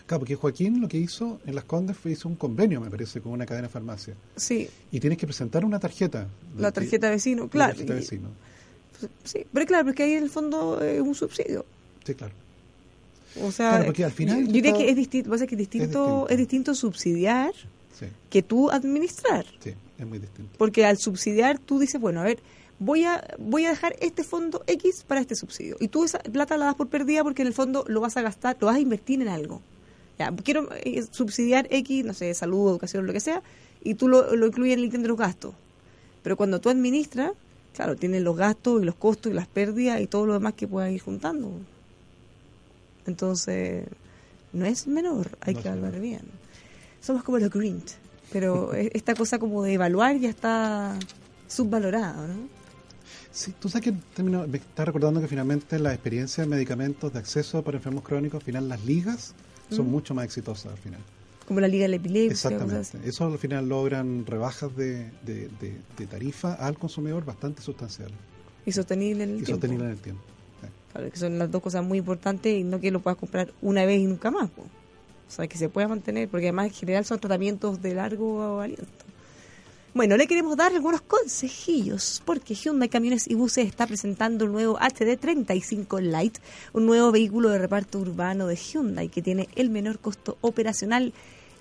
[0.06, 3.20] Claro, porque Joaquín lo que hizo en Las Condes fue hizo un convenio, me parece,
[3.20, 4.14] con una cadena de farmacia.
[4.36, 4.70] Sí.
[4.92, 6.28] Y tienes que presentar una tarjeta.
[6.58, 7.74] La tarjeta vecino, claro.
[7.74, 8.30] La tarjeta vecino.
[9.24, 11.66] sí, pero claro, porque ahí en el fondo es un subsidio.
[12.06, 12.34] Sí, claro.
[13.44, 17.54] O sea, al final yo diría que es distinto, que es distinto, es distinto, subsidiar
[18.30, 19.46] que tú administrar.
[19.60, 20.54] Sí, es muy distinto.
[20.58, 22.40] Porque al subsidiar tú dices, bueno, a ver,
[22.80, 25.78] voy a voy a dejar este fondo X para este subsidio.
[25.80, 28.22] Y tú esa plata la das por perdida porque en el fondo lo vas a
[28.22, 29.62] gastar, lo vas a invertir en algo.
[30.20, 33.44] Ya, quiero eh, subsidiar X, no sé, salud, educación, lo que sea,
[33.84, 35.54] y tú lo, lo incluyes en el ítem de los gastos.
[36.24, 37.34] Pero cuando tú administras,
[37.76, 40.68] claro, tienes los gastos y los costos y las pérdidas y todo lo demás que
[40.68, 41.52] puedas ir juntando.
[43.08, 43.86] Entonces,
[44.54, 46.22] no es menor, hay que hablar bien.
[47.02, 47.96] Somos como los Grinch,
[48.32, 50.98] pero e-, esta cosa como de evaluar ya está
[51.48, 52.58] subvalorada, ¿no?
[53.32, 57.62] Sí, tú sabes que me está recordando que finalmente la experiencia de medicamentos de acceso
[57.64, 59.36] para enfermos crónicos, al final las ligas
[59.70, 61.00] son mucho más exitosas al final.
[61.48, 62.50] Como la Liga de la Epilepsia.
[62.50, 63.08] Exactamente.
[63.08, 68.16] Eso al final logran rebajas de, de, tarifa al consumidor bastante sustanciales.
[68.66, 69.52] Y sostenible en el tiempo.
[69.52, 70.24] Y sostenible en el tiempo
[70.94, 74.00] que son las dos cosas muy importantes y no que lo puedas comprar una vez
[74.00, 74.50] y nunca más.
[74.58, 79.06] O sea, que se pueda mantener, porque además en general son tratamientos de largo aliento.
[79.94, 84.78] Bueno, le queremos dar algunos consejillos, porque Hyundai Camiones y Buses está presentando un nuevo
[84.78, 86.40] HD35 Lite,
[86.74, 91.14] un nuevo vehículo de reparto urbano de Hyundai que tiene el menor costo operacional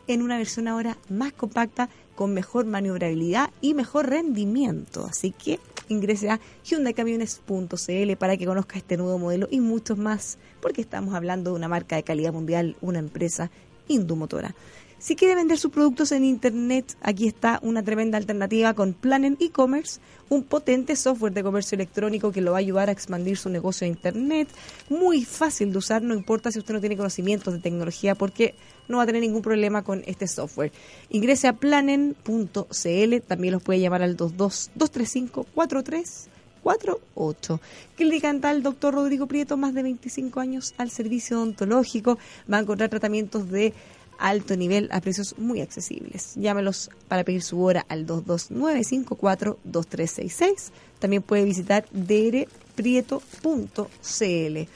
[0.07, 5.07] en una versión ahora más compacta, con mejor maniobrabilidad y mejor rendimiento.
[5.09, 10.81] Así que ingrese a hyundaicamiones.cl para que conozca este nuevo modelo y muchos más, porque
[10.81, 13.53] estamos hablando de una marca de calidad mundial, una empresa
[13.87, 14.57] indumotora.
[14.99, 20.01] Si quiere vender sus productos en Internet, aquí está una tremenda alternativa con Planen e-commerce,
[20.31, 23.87] un potente software de comercio electrónico que lo va a ayudar a expandir su negocio
[23.87, 24.49] en Internet.
[24.89, 28.55] Muy fácil de usar, no importa si usted no tiene conocimientos de tecnología, porque
[28.89, 30.72] no va a tener ningún problema con este software.
[31.11, 37.61] Ingrese a planen.cl, también los puede llamar al 22 235 4348.
[37.97, 42.18] Clínica Dental Doctor Rodrigo Prieto, más de 25 años al servicio odontológico.
[42.53, 43.72] Va a encontrar tratamientos de
[44.18, 46.34] alto nivel a precios muy accesibles.
[46.37, 50.70] Llámelos para pedir su hora al 22954-2366.
[50.99, 54.68] También puede visitar drprieto.cl.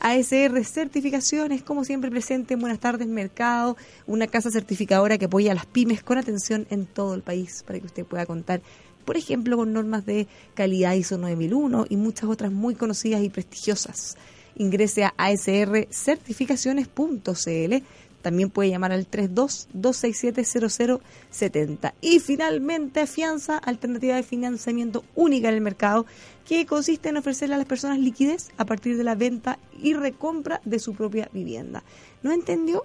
[0.00, 3.76] ASR Certificaciones, como siempre presente en Buenas tardes Mercado,
[4.06, 7.78] una casa certificadora que apoya a las pymes con atención en todo el país para
[7.78, 8.62] que usted pueda contar,
[9.04, 14.16] por ejemplo, con normas de calidad ISO 9001 y muchas otras muy conocidas y prestigiosas.
[14.56, 17.84] Ingrese a asrcertificaciones.cl
[18.22, 21.92] también puede llamar al 32-267-0070.
[22.00, 26.06] Y finalmente, Fianza, alternativa de financiamiento única en el mercado,
[26.46, 30.60] que consiste en ofrecerle a las personas liquidez a partir de la venta y recompra
[30.64, 31.82] de su propia vivienda.
[32.22, 32.84] ¿No entendió?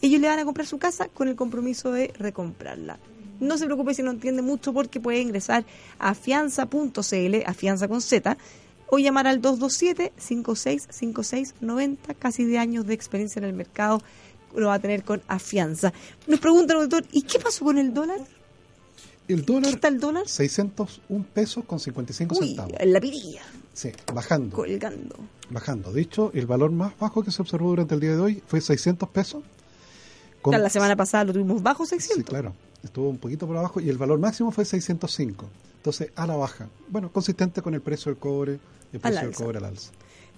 [0.00, 2.98] Ellos le van a comprar su casa con el compromiso de recomprarla.
[3.40, 5.64] No se preocupe si no entiende mucho porque puede ingresar
[5.98, 7.54] a fianza.cl, a
[7.88, 8.38] con Z,
[8.88, 12.14] o llamar al 227-565690.
[12.18, 14.00] Casi de años de experiencia en el mercado
[14.56, 15.92] lo va a tener con afianza.
[16.26, 18.20] Nos pregunta el auditor, ¿y qué pasó con el dólar?
[19.28, 20.28] El dólar, ¿Qué está el dólar?
[20.28, 22.72] 601 pesos con 55 Uy, centavos.
[22.78, 23.42] en la pirilla,
[23.72, 24.54] Sí, bajando.
[24.56, 25.16] colgando.
[25.50, 25.92] Bajando.
[25.92, 28.60] De hecho, el valor más bajo que se observó durante el día de hoy fue
[28.60, 29.42] 600 pesos.
[30.42, 32.24] Con- La semana pasada lo tuvimos bajo Sí, 600.
[32.28, 32.52] claro.
[32.82, 35.46] Estuvo un poquito por abajo y el valor máximo fue 605.
[35.76, 36.68] Entonces, a la baja.
[36.88, 38.58] Bueno, consistente con el precio del cobre
[38.92, 39.92] y el precio del cobre al alza.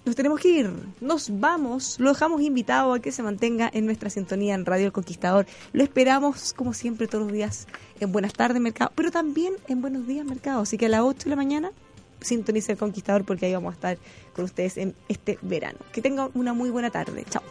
[0.05, 4.11] Nos tenemos que ir, nos vamos, lo dejamos invitado a que se mantenga en nuestra
[4.11, 5.47] sintonía en Radio El Conquistador.
[5.73, 7.67] Lo esperamos, como siempre, todos los días
[7.99, 10.61] en Buenas tardes, Mercado, pero también en Buenos días, Mercado.
[10.61, 11.71] Así que a las 8 de la mañana
[12.21, 13.97] sintonice El Conquistador porque ahí vamos a estar
[14.35, 15.79] con ustedes en este verano.
[15.91, 17.25] Que tengan una muy buena tarde.
[17.27, 17.41] Chao.